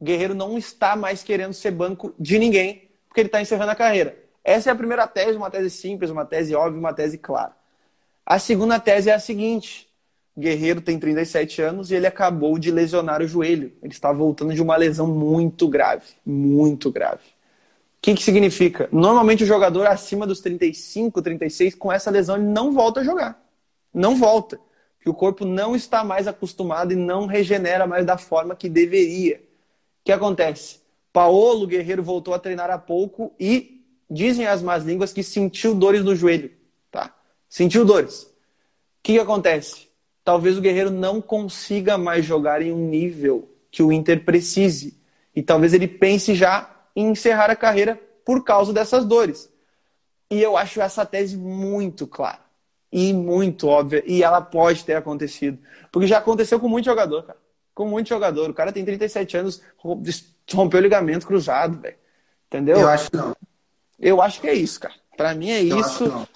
[0.00, 3.76] O Guerreiro não está mais querendo ser banco de ninguém, porque ele está encerrando a
[3.76, 4.16] carreira.
[4.42, 7.54] Essa é a primeira tese, uma tese simples, uma tese óbvia, uma tese clara.
[8.24, 9.88] A segunda tese é a seguinte:
[10.38, 13.72] Guerreiro tem 37 anos e ele acabou de lesionar o joelho.
[13.82, 17.22] Ele está voltando de uma lesão muito grave, muito grave.
[17.98, 18.88] O que, que significa?
[18.90, 23.38] Normalmente o jogador acima dos 35, 36, com essa lesão, ele não volta a jogar.
[23.92, 24.58] Não volta.
[24.96, 29.42] Porque o corpo não está mais acostumado e não regenera mais da forma que deveria.
[30.04, 30.80] Que acontece?
[31.12, 36.04] Paolo Guerreiro voltou a treinar há pouco e dizem as más línguas que sentiu dores
[36.04, 36.50] no joelho.
[36.90, 37.14] Tá?
[37.48, 38.22] Sentiu dores.
[38.22, 38.28] O
[39.02, 39.88] que, que acontece?
[40.24, 45.00] Talvez o Guerreiro não consiga mais jogar em um nível que o Inter precise.
[45.34, 49.50] E talvez ele pense já em encerrar a carreira por causa dessas dores.
[50.30, 52.40] E eu acho essa tese muito clara
[52.92, 54.02] e muito óbvia.
[54.06, 55.58] E ela pode ter acontecido.
[55.90, 57.39] Porque já aconteceu com muito jogador, cara.
[57.80, 58.50] Com muito jogador.
[58.50, 59.62] O cara tem 37 anos,
[60.52, 61.96] rompeu o ligamento cruzado, velho.
[62.46, 62.78] Entendeu?
[62.78, 63.34] Eu acho que não.
[63.98, 64.92] Eu acho que é isso, cara.
[65.16, 66.28] Pra mim é eu isso.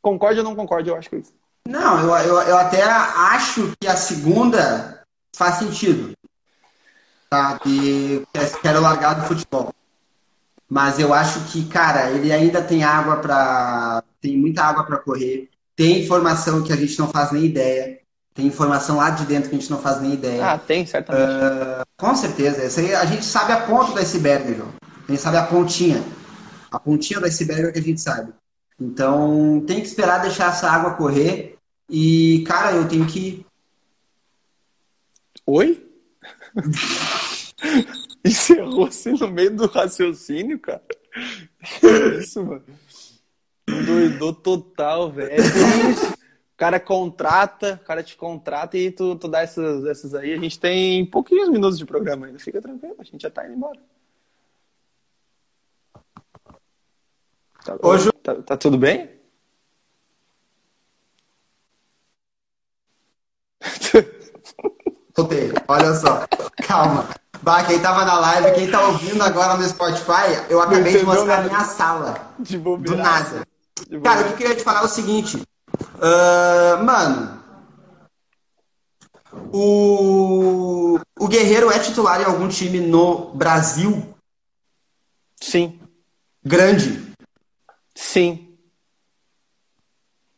[0.00, 0.88] Concorda ou não concorda?
[0.88, 1.34] Eu acho que é isso.
[1.66, 5.02] Não, eu, eu, eu até acho que a segunda
[5.34, 6.16] faz sentido.
[7.28, 7.58] Tá?
[7.58, 8.24] Que
[8.62, 9.74] quero largar do futebol.
[10.68, 15.50] Mas eu acho que, cara, ele ainda tem água para tem muita água para correr.
[15.74, 17.98] Tem informação que a gente não faz nem ideia.
[18.36, 20.52] Tem informação lá de dentro que a gente não faz nem ideia.
[20.52, 21.26] Ah, tem, certamente.
[21.26, 22.66] Uh, com certeza.
[22.66, 24.74] Isso aí, a gente sabe a ponta do iceberg, João.
[25.08, 26.04] A gente sabe a pontinha.
[26.70, 28.34] A pontinha do iceberg é que a gente sabe.
[28.78, 31.56] Então, tem que esperar deixar essa água correr.
[31.88, 33.46] E, cara, eu tenho que.
[35.46, 35.82] Oi?
[38.22, 40.82] Encerrou assim no meio do raciocínio, cara.
[41.80, 42.64] Que isso, mano?
[43.66, 45.30] Doidou total, velho.
[45.30, 46.16] É isso.
[46.56, 50.32] O cara contrata, o cara te contrata e tu, tu dá essas, essas aí.
[50.32, 52.38] A gente tem pouquinhos minutos de programa ainda.
[52.38, 53.78] Fica tranquilo, a gente já tá indo embora.
[57.62, 58.10] Tá, Hoje...
[58.22, 59.10] tá, tá tudo bem?
[65.14, 66.26] Voltei, olha só.
[66.66, 67.06] Calma.
[67.42, 71.40] Bah, quem tava na live, quem tá ouvindo agora no Spotify, eu acabei de mostrar
[71.40, 72.32] a minha sala.
[72.38, 73.46] De Do nada.
[74.02, 75.46] Cara, o que eu queria te falar é o seguinte.
[75.96, 77.42] Uh, mano,
[79.52, 84.14] o, o Guerreiro é titular em algum time no Brasil?
[85.40, 85.80] Sim.
[86.44, 87.12] Grande?
[87.94, 88.56] Sim.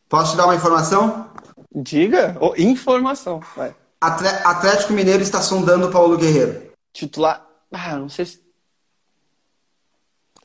[0.07, 1.29] Posso te dar uma informação?
[1.73, 2.35] Diga.
[2.39, 3.41] Oh, informação.
[3.55, 3.75] Vai.
[4.01, 6.71] Atlético Mineiro está sondando o Paulo Guerreiro.
[6.93, 7.45] Titular.
[7.71, 8.49] Ah, não sei se.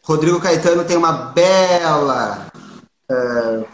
[0.03, 2.47] Rodrigo Caetano tem uma bela.
[3.11, 3.67] Uh,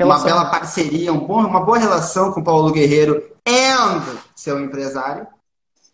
[0.00, 3.72] uma bela parceria, um bom, uma boa relação com o Paulo Guerreiro e
[4.34, 5.26] seu empresário.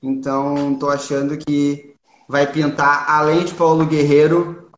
[0.03, 1.95] Então, estou achando que
[2.29, 4.71] vai pintar, além de Paulo Guerreiro,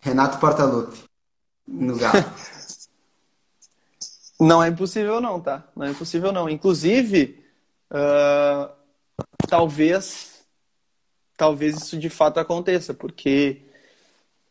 [0.00, 1.04] Renato Portaluppi
[1.66, 2.24] no Galo.
[4.40, 5.68] Não é impossível não, tá?
[5.76, 6.50] Não é impossível não.
[6.50, 7.44] Inclusive,
[7.92, 8.68] uh,
[9.48, 10.44] talvez,
[11.36, 13.62] talvez isso de fato aconteça, porque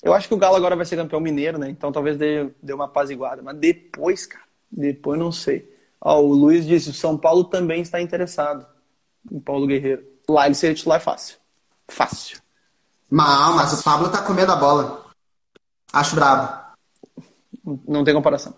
[0.01, 1.69] eu acho que o Galo agora vai ser campeão mineiro, né?
[1.69, 3.41] Então talvez dê, dê uma apaziguada.
[3.41, 5.71] Mas depois, cara, depois não sei.
[5.99, 8.65] Ó, o Luiz disse, o São Paulo também está interessado
[9.31, 10.03] em Paulo Guerreiro.
[10.27, 11.37] Lá ele seria titular fácil.
[11.87, 12.39] Fácil.
[13.09, 15.05] Não, mas o Pablo tá comendo a bola.
[15.93, 16.61] Acho brabo.
[17.87, 18.55] Não tem comparação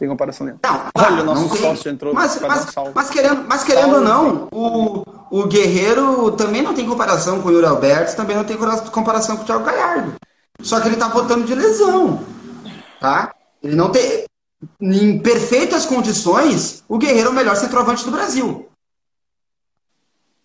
[0.00, 0.62] tem comparação nenhuma.
[0.64, 1.92] Não, Olha, o nosso sócio tem.
[1.92, 6.72] entrou mas, mas, um mas, querendo, mas querendo ou não, o, o Guerreiro também não
[6.72, 8.56] tem comparação com o Yuri Alberto, também não tem
[8.90, 10.14] comparação com o Thiago Galhardo.
[10.62, 12.24] Só que ele tá voltando de lesão.
[13.00, 13.34] Tá?
[13.62, 14.24] Ele não tem.
[14.80, 18.68] Em perfeitas condições, o Guerreiro é o melhor centroavante do Brasil.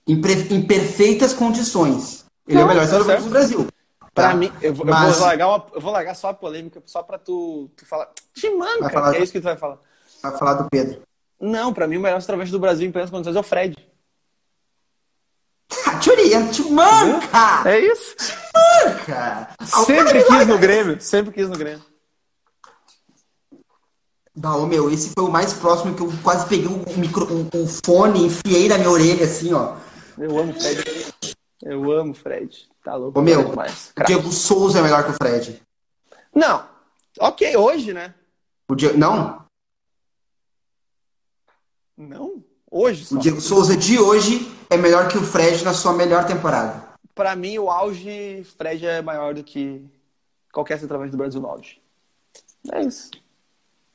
[0.07, 2.25] Em, em perfeitas condições.
[2.47, 3.67] Ele não, é o melhor tá centroavante do Brasil.
[4.13, 4.33] Pra tá.
[4.33, 5.09] mim, eu, vou, Mas...
[5.09, 8.09] eu, vou largar uma, eu vou largar só a polêmica, só pra tu, tu falar.
[8.33, 9.77] Te manca, falar, é isso que tu vai falar.
[10.23, 11.01] Vai falar do Pedro.
[11.39, 13.75] Não, pra mim o melhor centroavante do Brasil em plenas condições é o Fred.
[16.05, 17.67] Teoria, te manca!
[17.67, 18.15] É isso?
[18.15, 19.49] Te manca!
[19.87, 21.83] Sempre quis no Grêmio, sempre quis no Grêmio.
[24.35, 27.67] Não, meu, esse foi o mais próximo que eu quase peguei o, micro, o, o
[27.83, 29.77] fone, enfiei na minha orelha, assim, ó.
[30.15, 31.13] Eu amo o Fred.
[31.63, 32.69] Eu amo o Fred.
[32.83, 33.17] Tá louco.
[33.17, 33.91] Ô, meu, demais.
[33.99, 35.59] o Diego Souza é melhor que o Fred.
[36.35, 36.67] Não.
[37.19, 38.13] Ok, hoje, né?
[38.69, 38.95] O Diego...
[38.95, 39.43] Não?
[41.97, 42.43] Não?
[42.69, 43.15] Hoje só.
[43.15, 46.83] O Diego Souza de hoje é melhor que o Fred na sua melhor temporada.
[47.13, 49.85] Para mim, o auge, Fred é maior do que
[50.51, 51.81] qualquer centroavante do Brasil no auge.
[52.71, 53.11] É isso.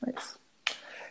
[0.07, 0.39] É isso.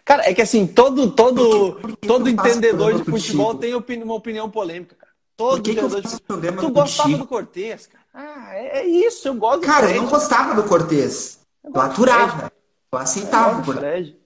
[0.04, 3.74] Cara, é que assim, todo, todo, por que, por que todo entendedor de futebol tem
[3.74, 5.12] uma opinião polêmica, cara.
[5.36, 8.04] Todo Por que, que eu Tu gostava do Cortez, cara.
[8.12, 11.38] Ah, é, é isso, eu gosto Cara, eu não gostava do Cortez.
[11.64, 12.52] Eu, eu aturava.
[12.92, 14.18] Eu aceitava o Fred.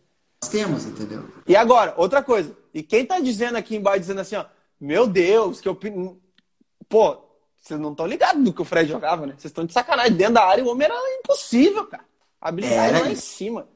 [0.43, 1.25] Nós temos, entendeu?
[1.47, 2.57] E agora, outra coisa.
[2.73, 4.45] E quem tá dizendo aqui embaixo, dizendo assim, ó,
[4.81, 5.79] meu Deus, que eu.
[6.89, 7.19] Pô,
[7.61, 9.33] vocês não estão ligados do que o Fred jogava, né?
[9.33, 10.13] Vocês estão de sacanagem.
[10.13, 12.05] Dentro da área, o homem era impossível, cara.
[12.41, 13.67] A habilidade era lá em cima.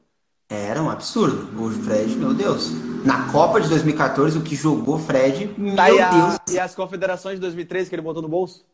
[0.47, 1.63] Era um absurdo.
[1.63, 2.71] O Fred, meu Deus.
[3.03, 6.39] Na Copa de 2014, o que jogou o Fred, tá, meu e a, Deus.
[6.51, 8.65] E as confederações de 2013 que ele botou no bolso?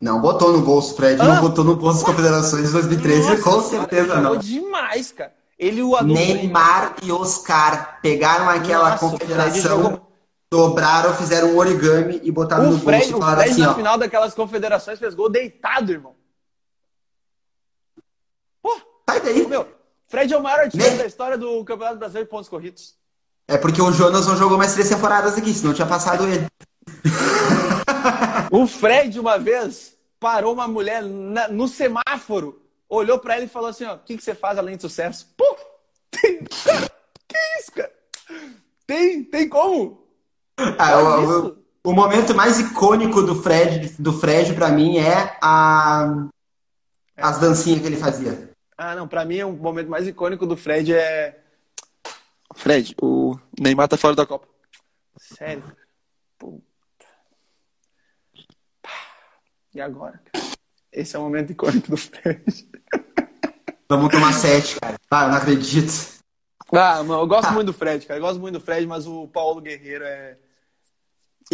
[0.00, 1.20] Não botou no bolso, Fred.
[1.20, 1.24] Ah?
[1.24, 4.36] Não botou no bolso das confederações de 2013, Nossa, com certeza não.
[4.36, 5.32] demais, cara.
[5.56, 10.00] Ele o Neymar e Oscar pegaram aquela Nossa, confederação
[10.52, 13.26] dobraram, fizeram um origami e botaram o no Fred, bolso.
[13.26, 13.74] O Fred, assim, no ó.
[13.74, 16.14] final daquelas confederações, fez gol deitado, irmão.
[18.60, 18.78] Pô,
[19.08, 19.46] sai daí.
[19.46, 19.66] Meu,
[20.06, 22.94] Fred é o maior artilheiro da história do Campeonato Brasileiro de pontos corridos.
[23.48, 26.46] É porque o Jonas não jogou mais três temporadas aqui, senão tinha passado ele.
[28.52, 33.70] o Fred, uma vez, parou uma mulher na, no semáforo, olhou para ele e falou
[33.70, 35.32] assim: ó, o que, que você faz além de sucesso?
[35.34, 35.56] Pô,
[36.12, 36.90] tem, cara,
[37.26, 37.92] que isso, cara?
[38.86, 40.01] Tem, tem como?
[40.78, 46.28] Ah, o, o, o, momento mais icônico do Fred, do Fred para mim é a
[47.16, 48.50] as dancinhas que ele fazia.
[48.76, 51.38] Ah, não, para mim o momento mais icônico do Fred é
[52.54, 54.46] Fred, o Neymar tá fora da Copa.
[55.16, 55.64] Sério?
[56.38, 56.62] Puta.
[59.74, 60.20] E agora?
[60.92, 62.44] Esse é o momento icônico do Fred.
[63.88, 64.96] Vamos tomar sete, cara.
[65.10, 66.22] Ah, eu não acredito.
[66.72, 67.52] Ah, mano, eu gosto ah.
[67.52, 68.18] muito do Fred, cara.
[68.18, 70.38] Eu gosto muito do Fred, mas o Paulo Guerreiro é.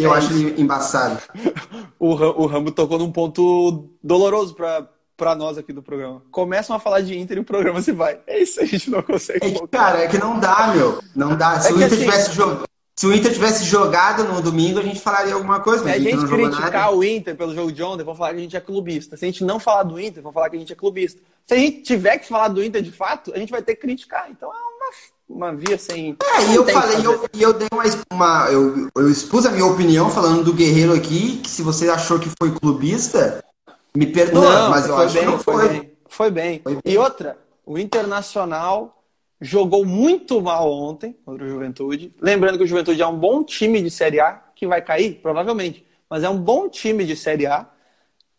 [0.01, 1.19] Eu é acho ele embaçado.
[1.99, 4.87] o, o Rambo tocou num ponto doloroso pra,
[5.17, 6.23] pra nós aqui do programa.
[6.31, 8.19] Começam a falar de Inter e o programa se vai.
[8.25, 9.45] É isso, a gente não consegue.
[9.45, 10.99] É que, cara, é que não dá, meu.
[11.15, 11.59] Não dá.
[11.59, 12.69] Se é o Inter assim, tivesse jogado.
[12.99, 15.85] Se o Inter tivesse jogado no domingo, a gente falaria alguma coisa.
[15.85, 18.57] Se a gente criticar o Inter pelo jogo de ontem, vão falar que a gente
[18.57, 19.15] é clubista.
[19.15, 21.21] Se a gente não falar do Inter, vão falar que a gente é clubista.
[21.45, 23.81] Se a gente tiver que falar do Inter de fato, a gente vai ter que
[23.81, 24.29] criticar.
[24.29, 24.78] Então é uma,
[25.29, 26.17] uma via sem.
[26.23, 27.83] É, e eu falei, eu, eu dei uma.
[28.11, 32.19] uma eu, eu expus a minha opinião falando do Guerreiro aqui, que se você achou
[32.19, 33.43] que foi clubista,
[33.95, 35.53] me perdoa, não, mas eu acho bem, que não foi.
[35.53, 35.91] Foi bem.
[36.07, 36.61] Foi bem.
[36.63, 36.81] Foi bem.
[36.85, 39.03] E outra, o Internacional
[39.39, 42.13] jogou muito mal ontem contra o Juventude.
[42.19, 45.85] Lembrando que o Juventude é um bom time de Série A, que vai cair, provavelmente,
[46.09, 47.69] mas é um bom time de Série A.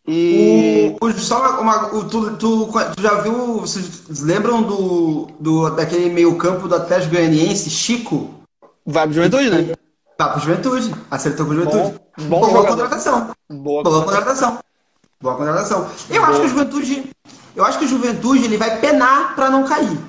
[0.07, 0.95] E.
[0.99, 3.59] O, o, só uma, o, tu, tu, tu, já viu.
[3.59, 8.33] Vocês lembram do, do, daquele meio-campo do Atlético Goianiense, Chico?
[8.85, 9.75] Vai pro Juventude, né?
[10.17, 10.95] Vai pro Juventude.
[11.09, 11.99] Acertou com o Juventude.
[12.21, 13.31] Bom, bom Boa contratação.
[13.49, 14.59] Boa, Boa contratação.
[15.21, 15.89] Boa contratação.
[16.09, 16.27] Eu Boa.
[16.29, 17.11] acho que o Juventude.
[17.55, 19.99] Eu acho que o Juventude ele vai penar para não cair.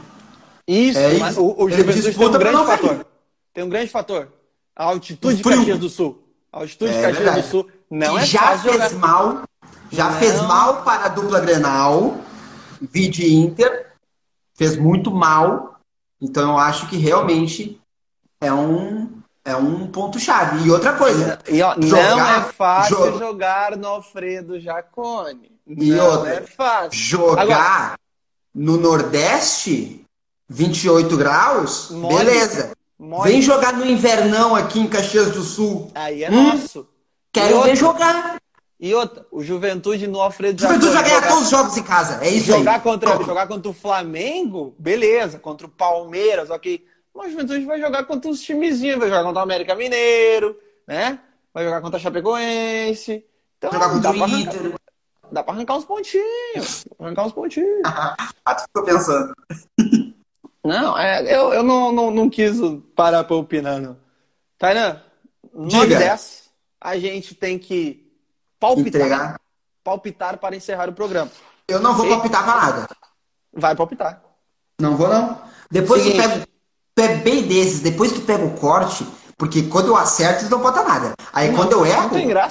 [0.66, 1.40] Isso, é isso.
[1.40, 3.07] o, o Juventude tem um grande fator.
[3.53, 4.28] Tem um grande fator.
[4.74, 6.22] A altitude de Caxias do Sul.
[6.53, 7.43] A altitude é, de Caxias verdade.
[7.43, 8.99] do Sul não é já fácil fez jogar.
[8.99, 9.43] mal,
[9.93, 10.18] já não.
[10.18, 12.16] fez mal para a dupla Grenal,
[12.80, 13.93] Vide Inter,
[14.55, 15.78] fez muito mal.
[16.20, 17.80] Então eu acho que realmente
[18.40, 20.66] é um é um ponto chave.
[20.66, 25.51] E outra coisa, e, ó, jogar, não é fácil jo jogar no Alfredo Jacone.
[25.66, 26.99] E não outra, é fácil.
[26.99, 27.99] Jogar Agora,
[28.55, 30.05] no Nordeste
[30.49, 32.72] 28 graus, beleza.
[33.24, 35.90] Vem jogar no invernão aqui em Caxias do Sul.
[35.95, 36.51] Aí é hum?
[36.51, 36.86] nosso.
[37.32, 38.36] Quero ver jogar.
[38.83, 42.18] E outra, o Juventude no Alfredo Juventude vai ganhar jogar, todos os jogos em casa.
[42.20, 42.80] É isso jogar aí.
[42.80, 45.39] Contra, jogar contra o Flamengo, beleza.
[45.39, 46.85] Contra o Palmeiras, ok.
[47.14, 48.99] Mas o Juventude vai jogar contra os timezinhos.
[48.99, 51.20] Vai jogar contra o América Mineiro, né?
[51.55, 53.24] Vai jogar contra a Chapecoense.
[53.57, 54.74] Então, jogar contra o Inter.
[55.30, 56.85] Dá pra arrancar uns pontinhos.
[56.99, 57.83] arrancar uns pontinhos.
[57.87, 59.33] ah, tu ficou pensando.
[60.64, 62.57] Não, é, eu, eu não, não, não quis
[62.95, 63.97] parar para opinar, não.
[64.57, 65.03] Tainan,
[65.53, 68.02] 9 10, a gente tem que
[68.63, 69.41] palpitar, Entregar.
[69.83, 71.31] palpitar para encerrar o programa.
[71.67, 72.89] Eu não vou palpitar para nada.
[73.53, 74.23] Vai palpitar.
[74.81, 75.43] Não vou, não.
[75.71, 76.23] Depois Seguinte.
[76.23, 79.05] que pego, é bem desses, depois que pega o corte,
[79.37, 81.15] porque quando eu acerto, não bota nada.
[81.33, 82.11] Aí não, quando eu erro,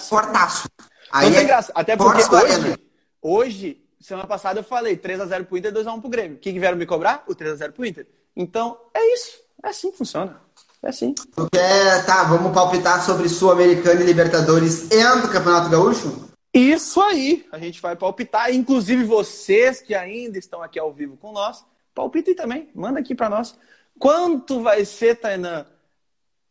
[0.09, 0.70] cortaço.
[1.12, 1.72] Aí não tem é graça.
[1.74, 2.78] Até porque hoje,
[3.22, 6.38] hoje semana passada eu falei 3x0 pro Inter, 2x1 pro Grêmio.
[6.38, 7.24] O que, que vieram me cobrar?
[7.28, 8.07] O 3x0 pro Inter.
[8.36, 9.39] Então, é isso.
[9.64, 10.41] É assim que funciona.
[10.84, 11.13] É assim.
[11.13, 16.29] Tu quer, tá, vamos palpitar sobre Sul-Americana e Libertadores e do Campeonato Gaúcho?
[16.53, 17.45] Isso aí.
[17.51, 18.53] A gente vai palpitar.
[18.53, 21.63] Inclusive vocês que ainda estão aqui ao vivo com nós,
[21.93, 22.69] palpitem também.
[22.73, 23.55] Manda aqui para nós.
[23.99, 25.65] Quanto vai ser, Tainan?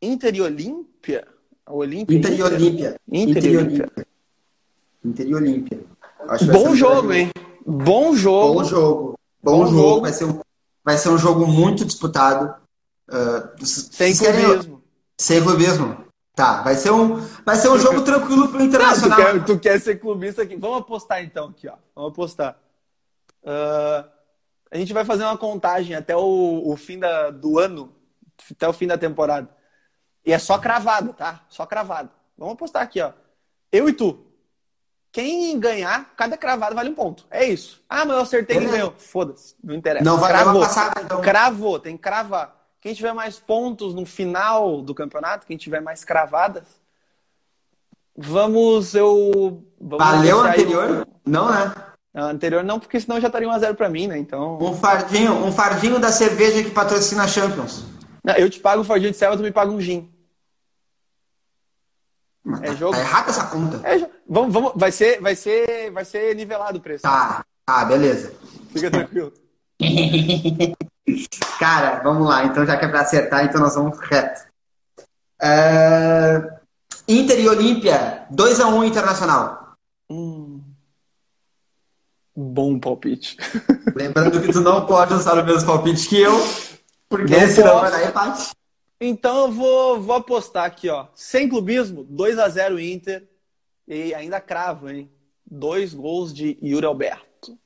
[0.01, 1.27] Inter e Olímpia?
[1.67, 2.17] Olímpia?
[2.17, 3.01] Inter e Olímpia.
[3.11, 4.07] Inter e Olímpia.
[5.05, 5.81] Inter e Olímpia.
[6.53, 7.31] Bom jogo, hein?
[7.67, 8.55] Bom jogo.
[8.55, 9.19] Bom jogo.
[9.43, 10.01] Bom, jogo.
[10.03, 10.41] Vai, ser um,
[10.85, 12.55] vai ser um jogo muito disputado.
[13.11, 14.83] Uh, sem clubismo.
[15.19, 16.05] Sem clubismo.
[16.35, 19.19] Tá, vai ser um, vai ser um jogo tranquilo pro Internacional.
[19.19, 20.57] Não, tu, quer, tu, quer, ser clubista aqui.
[20.57, 21.75] Vamos apostar então aqui, ó.
[21.95, 22.57] Vamos apostar.
[23.43, 24.09] Uh,
[24.71, 27.93] a gente vai fazer uma contagem até o, o fim da, do ano,
[28.51, 29.49] até o fim da temporada.
[30.25, 31.45] E é só cravado, tá?
[31.49, 32.11] Só cravado.
[32.39, 33.13] Vamos apostar aqui, ó.
[33.73, 34.27] Eu e tu.
[35.13, 37.27] Quem ganhar, cada cravada vale um ponto.
[37.31, 37.83] É isso.
[37.89, 38.95] Ah, mas eu acertei e ganhou.
[38.97, 40.05] Foda-se, não interessa.
[40.05, 40.63] Não vai Cravou.
[40.63, 41.21] passada, então.
[41.21, 42.60] Cravou, tem que cravar.
[42.81, 46.65] Quem tiver mais pontos no final do campeonato, quem tiver mais cravadas,
[48.17, 49.63] vamos eu.
[49.79, 51.07] Vamos Valeu o anterior?
[51.27, 51.75] Não, né?
[52.13, 54.19] Não, anterior não, porque senão já estaria 1x0 pra mim, né?
[54.19, 54.59] Então.
[54.61, 57.85] Um fardinho, um fardinho da cerveja que patrocina a Champions.
[58.25, 60.11] Não, eu te pago o fardinho de selva, tu me paga um gin.
[62.43, 62.93] Mas é tá, jogo.
[62.93, 63.87] Tá errada essa conta.
[63.87, 67.03] É, vamos, vamos, vai ser, vai ser, vai ser nivelado o preço.
[67.03, 68.35] Tá, tá, beleza.
[68.73, 69.33] Fica tranquilo.
[71.59, 72.45] Cara, vamos lá.
[72.45, 74.49] Então, já que é pra acertar, então nós vamos reto.
[75.43, 76.61] Uh,
[77.09, 79.75] Inter e Olímpia, 2x1 um Internacional.
[80.09, 80.61] Hum.
[82.37, 83.37] Bom palpite.
[83.95, 86.33] Lembrando que tu não pode usar o mesmo palpite que eu,
[87.09, 88.51] porque não senão vai dar empate.
[89.01, 91.07] Então eu vou, vou apostar aqui, ó.
[91.15, 93.27] Sem clubismo, 2 a 0 Inter.
[93.89, 95.11] E ainda cravo, hein?
[95.45, 97.59] Dois gols de Yuri Alberto.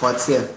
[0.00, 0.48] Pode ser.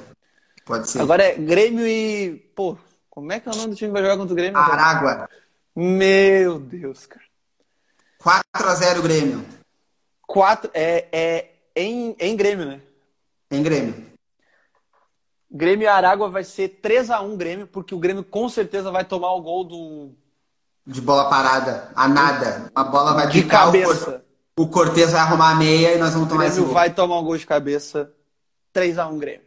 [0.66, 1.00] Pode ser.
[1.00, 2.36] Agora é Grêmio e.
[2.56, 2.76] Pô,
[3.10, 4.58] como é que é o nome do time que vai jogar contra o Grêmio?
[4.58, 5.30] Aragua.
[5.76, 7.24] Meu Deus, cara.
[8.22, 9.46] 4x0 Grêmio.
[10.26, 12.82] 4 é, é em, em Grêmio, né?
[13.52, 14.06] Em Grêmio.
[15.52, 19.06] Grêmio e Aragua vai ser 3 x 1 Grêmio, porque o Grêmio com certeza vai
[19.06, 20.12] tomar o gol do.
[20.86, 22.72] De bola parada, a nada.
[22.74, 24.24] A bola vai de cabeça.
[24.58, 26.74] O Cortez vai arrumar a meia e nós vamos tomar esse gol.
[26.74, 28.12] vai tomar um gol de cabeça.
[28.74, 29.45] 3 x 1 Grêmio.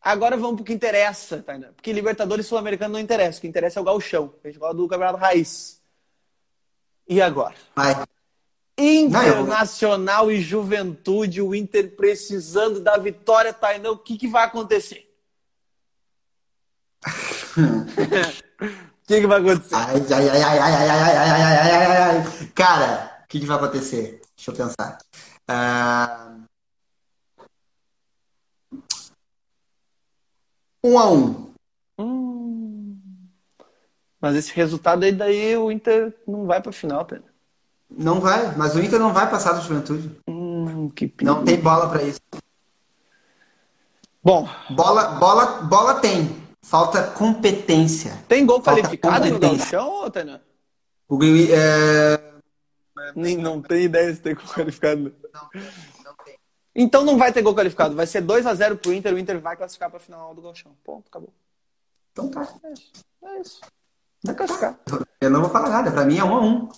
[0.00, 1.68] Agora vamos pro que interessa, Tainá.
[1.74, 3.38] Porque Libertadores Sul-Americano não interessa.
[3.38, 4.32] O que interessa é o gauchão.
[4.42, 5.80] A gente fala do Campeonato Raiz.
[7.08, 7.54] E agora?
[7.74, 8.04] Vai.
[8.76, 13.90] Internacional e Juventude, o Inter precisando da vitória, Tainá.
[13.90, 15.08] O que, que vai acontecer?
[17.56, 19.74] O que, que vai acontecer?
[19.74, 22.52] Ai, ai, ai, ai, ai, ai, ai, ai, ai, ai, ai, ai.
[22.54, 24.20] Cara, o que, que vai acontecer?
[24.36, 24.98] Deixa eu pensar.
[25.50, 26.27] Uh...
[30.82, 31.52] Um a um.
[31.98, 32.96] Hum.
[34.20, 37.18] Mas esse resultado aí, daí o Inter não vai pra final, tá?
[37.90, 40.10] Não vai, mas o Inter não vai passar da juventude.
[40.28, 42.20] Hum, que não tem bola para isso.
[44.22, 44.48] Bom.
[44.70, 46.36] Bola, bola, bola tem.
[46.62, 48.12] Falta competência.
[48.28, 50.42] Tem gol Falta qualificado no Galchão, Tânia?
[51.08, 52.20] O é...
[53.16, 55.14] Nem, não tem ideia se tem gol qualificado.
[55.32, 55.62] Não.
[56.74, 57.94] Então não vai ter gol qualificado.
[57.94, 59.14] Vai ser 2x0 pro Inter.
[59.14, 60.72] O Inter vai classificar pra final do Galchão.
[60.84, 61.32] Ponto, acabou.
[62.12, 62.48] Então tá.
[62.64, 62.92] É isso.
[63.24, 63.60] É isso.
[64.24, 64.78] Vai classificar.
[65.20, 65.90] Eu não vou falar nada.
[65.90, 66.68] Pra mim é 1x1.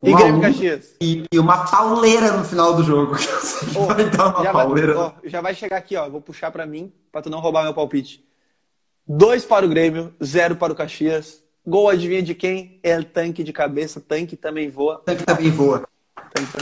[0.00, 0.94] Um e Grêmio Caxias?
[1.00, 3.16] E, e, uma pauleira no final do jogo.
[3.76, 4.94] Oh, vai dar uma já pauleira.
[4.94, 6.08] Vai, oh, já vai chegar aqui, ó.
[6.08, 8.24] Vou puxar pra mim, pra tu não roubar meu palpite.
[9.06, 11.42] Dois para o Grêmio, zero para o Caxias.
[11.66, 12.78] Gol adivinha de quem?
[12.82, 15.02] É o tanque de cabeça, tanque também voa.
[15.04, 15.86] Tanque também voa.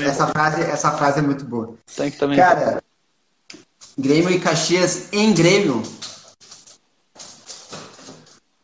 [0.01, 0.27] Essa.
[0.29, 1.75] Frase, essa frase é muito boa.
[1.95, 2.83] Tanque também Cara.
[3.99, 5.83] Grêmio e Caxias em Grêmio.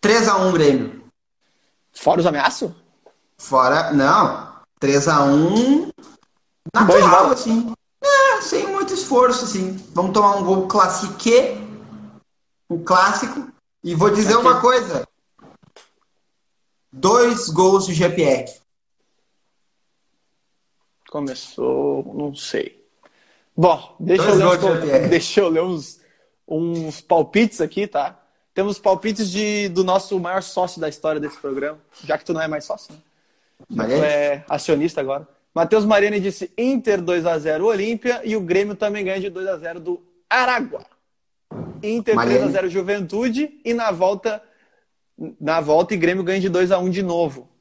[0.03, 1.05] 3x1 Grêmio.
[1.93, 2.71] Fora os ameaços?
[3.39, 4.53] Fora, não.
[4.81, 5.93] 3x1
[6.75, 7.73] natural, assim.
[8.03, 9.73] É, sem muito esforço, assim.
[9.95, 11.63] Vamos tomar um gol classique
[12.73, 13.49] um clássico.
[13.85, 15.07] E vou dizer uma coisa:
[16.91, 18.62] dois gols de GPR.
[21.13, 22.83] Começou, não sei.
[23.55, 26.01] Bom, deixa eu, ler uns, deixa eu ler uns,
[26.49, 28.19] uns palpites aqui, tá?
[28.55, 32.41] Temos palpites de, do nosso maior sócio da história desse programa, já que tu não
[32.41, 32.95] é mais sócio,
[33.69, 33.85] né?
[33.85, 35.29] Tu é acionista agora.
[35.55, 40.87] Matheus Mariani disse Inter 2x0 Olímpia e o Grêmio também ganha de 2x0 do Aragua.
[41.83, 44.43] Inter 3x0 Juventude e na volta
[45.39, 47.52] na volta e Grêmio ganha de 2x1 de novo.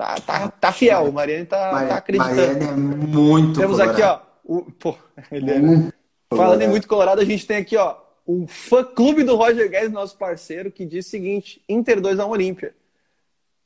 [0.00, 2.34] Tá, tá, tá fiel, o Mariane tá, Mariane, tá acreditando.
[2.34, 3.90] Mariane é muito Temos colorado.
[3.90, 4.20] aqui, ó.
[4.42, 4.96] O, pô,
[5.30, 5.92] ele é, hum,
[6.34, 7.96] falando em muito colorado, a gente tem aqui, ó,
[8.26, 12.74] um fã clube do Roger Guedes, nosso parceiro, que diz o seguinte: Inter 2x1 Olímpia.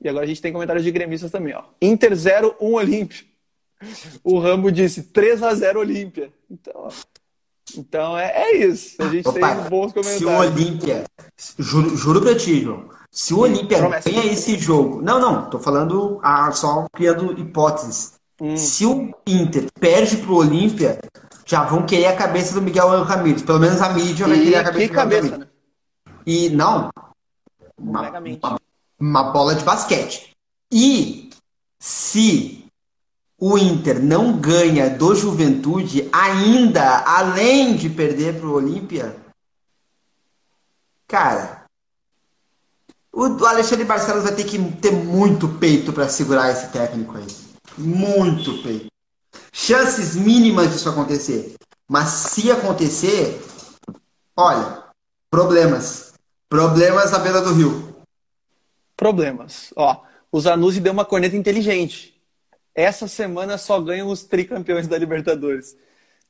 [0.01, 1.63] E agora a gente tem comentários de gremistas também, ó.
[1.81, 3.25] Inter 0 1 Olímpia.
[4.25, 6.33] O Rambo disse 3x0 Olímpia.
[6.51, 6.91] Então, ó.
[7.79, 9.01] Então é, é isso.
[9.01, 10.19] A gente Opa, tem bons comentários.
[10.19, 11.05] Se o Olímpia,
[11.61, 15.01] juro, juro pra ti, João, se o Olímpia ganha esse jogo.
[15.01, 18.15] Não, não, tô falando ah, só criando hipóteses.
[18.41, 18.57] Hum.
[18.57, 20.99] Se o Inter perde pro Olímpia,
[21.47, 23.43] já vão querer a cabeça do Miguel Ramírez.
[23.43, 25.39] Pelo menos a mídia vai querer a cabeça que do cabeça, Ramírez.
[25.39, 25.47] Né?
[26.27, 26.91] E não.
[27.79, 28.61] Uma, uma,
[28.99, 30.33] uma bola de basquete.
[30.73, 31.31] E
[31.79, 32.65] Se
[33.39, 39.15] o Inter não ganha do Juventude, ainda além de perder para o Olímpia,
[41.07, 41.54] cara,
[43.15, 47.27] o Alexandre Barcelos vai ter que ter muito peito para segurar esse técnico aí.
[47.79, 48.87] Muito peito.
[49.53, 51.55] Chances mínimas disso acontecer.
[51.89, 53.41] Mas se acontecer,
[54.37, 54.83] olha,
[55.31, 56.15] problemas.
[56.49, 57.95] Problemas na beira do rio.
[58.97, 59.73] Problemas.
[59.77, 60.03] Ó,
[60.33, 62.21] o Zanuzzi deu uma corneta inteligente.
[62.75, 65.77] Essa semana só ganham os tricampeões da Libertadores.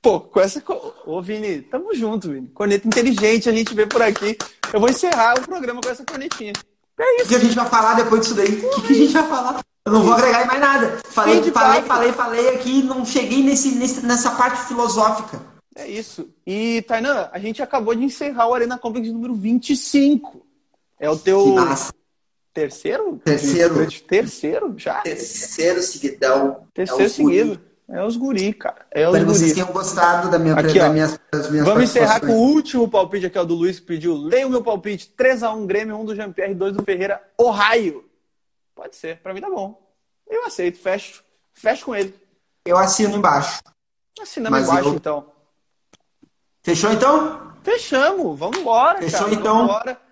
[0.02, 0.62] Pô, com essa.
[1.06, 2.48] Ô, Vini, tamo junto, Vini.
[2.48, 4.36] Corneta inteligente, a gente vê por aqui.
[4.70, 6.52] Eu vou encerrar o programa com essa cornetinha.
[6.98, 7.24] É isso.
[7.24, 8.64] O que a gente vai falar depois disso daí?
[8.64, 9.60] O que, que, a gente vai falar?
[9.86, 10.98] Eu não vou agregar mais nada.
[11.06, 15.40] Falei, falei, falei, falei, falei aqui não cheguei nesse, nesse, nessa parte filosófica.
[15.76, 16.28] É isso.
[16.46, 20.46] E, Tainan, a gente acabou de encerrar o Arena Complex número 25.
[21.00, 21.56] É o teu
[22.54, 23.20] terceiro?
[23.24, 23.90] Terceiro.
[24.06, 25.00] Terceiro já?
[25.00, 26.66] Terceiro seguidão.
[26.72, 27.60] Terceiro é seguido.
[27.88, 28.86] É os guri, cara.
[28.90, 29.38] É os Espero guri.
[29.38, 32.88] vocês tenham gostado da minha, aqui, da minhas, das minhas Vamos encerrar com o último
[32.88, 34.16] palpite aqui, ó, do Luiz que pediu.
[34.16, 35.12] Leia o meu palpite.
[35.16, 38.08] 3x1 Grêmio, 1 do Jean-Pierre, 2 do Ferreira, Ohio.
[38.74, 39.80] Pode ser, pra mim tá bom.
[40.28, 41.22] Eu aceito, fecho.
[41.52, 42.14] Fecho com ele.
[42.64, 43.62] Eu assino embaixo.
[44.20, 44.94] Assinamos embaixo, eu...
[44.94, 45.26] então.
[46.62, 47.52] Fechou então?
[47.62, 48.98] Fechamos, vamos embora.
[48.98, 49.34] Fechou cara.
[49.34, 49.54] então?
[49.66, 50.03] Vamos embora.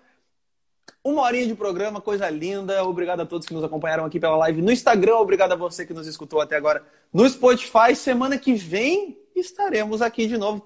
[1.05, 2.81] Uma horinha de programa, coisa linda.
[2.85, 5.17] Obrigado a todos que nos acompanharam aqui pela live no Instagram.
[5.17, 6.81] Obrigado a você que nos escutou até agora
[7.11, 7.93] no Spotify.
[7.93, 10.65] Semana que vem estaremos aqui de novo.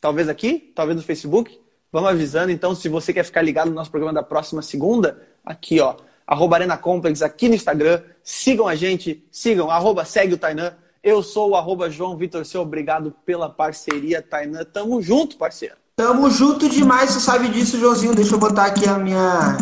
[0.00, 1.60] Talvez aqui, talvez no Facebook.
[1.92, 2.50] Vamos avisando.
[2.50, 5.96] Então, se você quer ficar ligado no nosso programa da próxima segunda, aqui, ó,
[6.26, 8.02] arroba Arena Complex aqui no Instagram.
[8.22, 10.74] Sigam a gente, sigam, arroba segue o Tainan.
[11.02, 12.62] Eu sou o arroba João Vitor Seu.
[12.62, 14.64] Obrigado pela parceria, Tainan.
[14.64, 15.76] Tamo junto, parceiro.
[15.98, 18.14] Tamo junto demais, você sabe disso, Joãozinho.
[18.14, 19.56] Deixa eu botar aqui a minha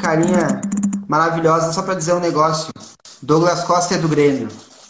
[0.00, 0.60] carinha
[1.06, 2.72] maravilhosa só para dizer um negócio.
[3.22, 4.48] Douglas Costa é do Grêmio.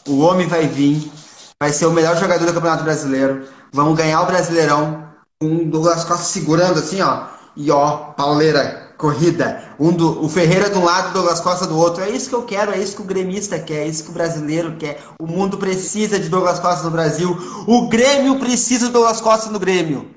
[0.09, 1.13] O homem vai vir,
[1.61, 3.47] vai ser o melhor jogador do Campeonato Brasileiro.
[3.71, 5.05] Vamos ganhar o Brasileirão
[5.39, 7.27] com o Douglas Costa segurando assim, ó.
[7.55, 9.63] E ó, pauleira, corrida.
[9.79, 12.03] Um do, o Ferreira de um lado, Douglas Costa do outro.
[12.03, 14.15] É isso que eu quero, é isso que o gremista quer, é isso que o
[14.15, 15.03] brasileiro quer.
[15.21, 17.37] O mundo precisa de Douglas Costa no Brasil.
[17.67, 20.17] O Grêmio precisa de Douglas Costa no Grêmio.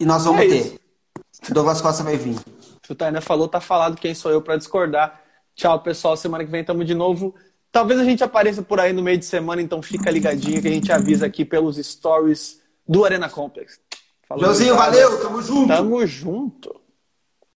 [0.00, 0.56] E nós vamos É ter.
[0.56, 0.80] isso.
[1.52, 2.36] Douglas Costa vai vir.
[2.82, 3.96] Se o Tainá falou, tá falado.
[4.00, 5.20] Quem sou eu para discordar?
[5.54, 6.16] Tchau, pessoal.
[6.16, 7.34] Semana que vem tamo de novo.
[7.70, 10.72] Talvez a gente apareça por aí no meio de semana, então fica ligadinho que a
[10.72, 13.78] gente avisa aqui pelos stories do Arena Complex.
[14.26, 14.76] Falou, obrigado.
[14.76, 15.68] valeu, tamo junto.
[15.68, 16.79] Tamo junto.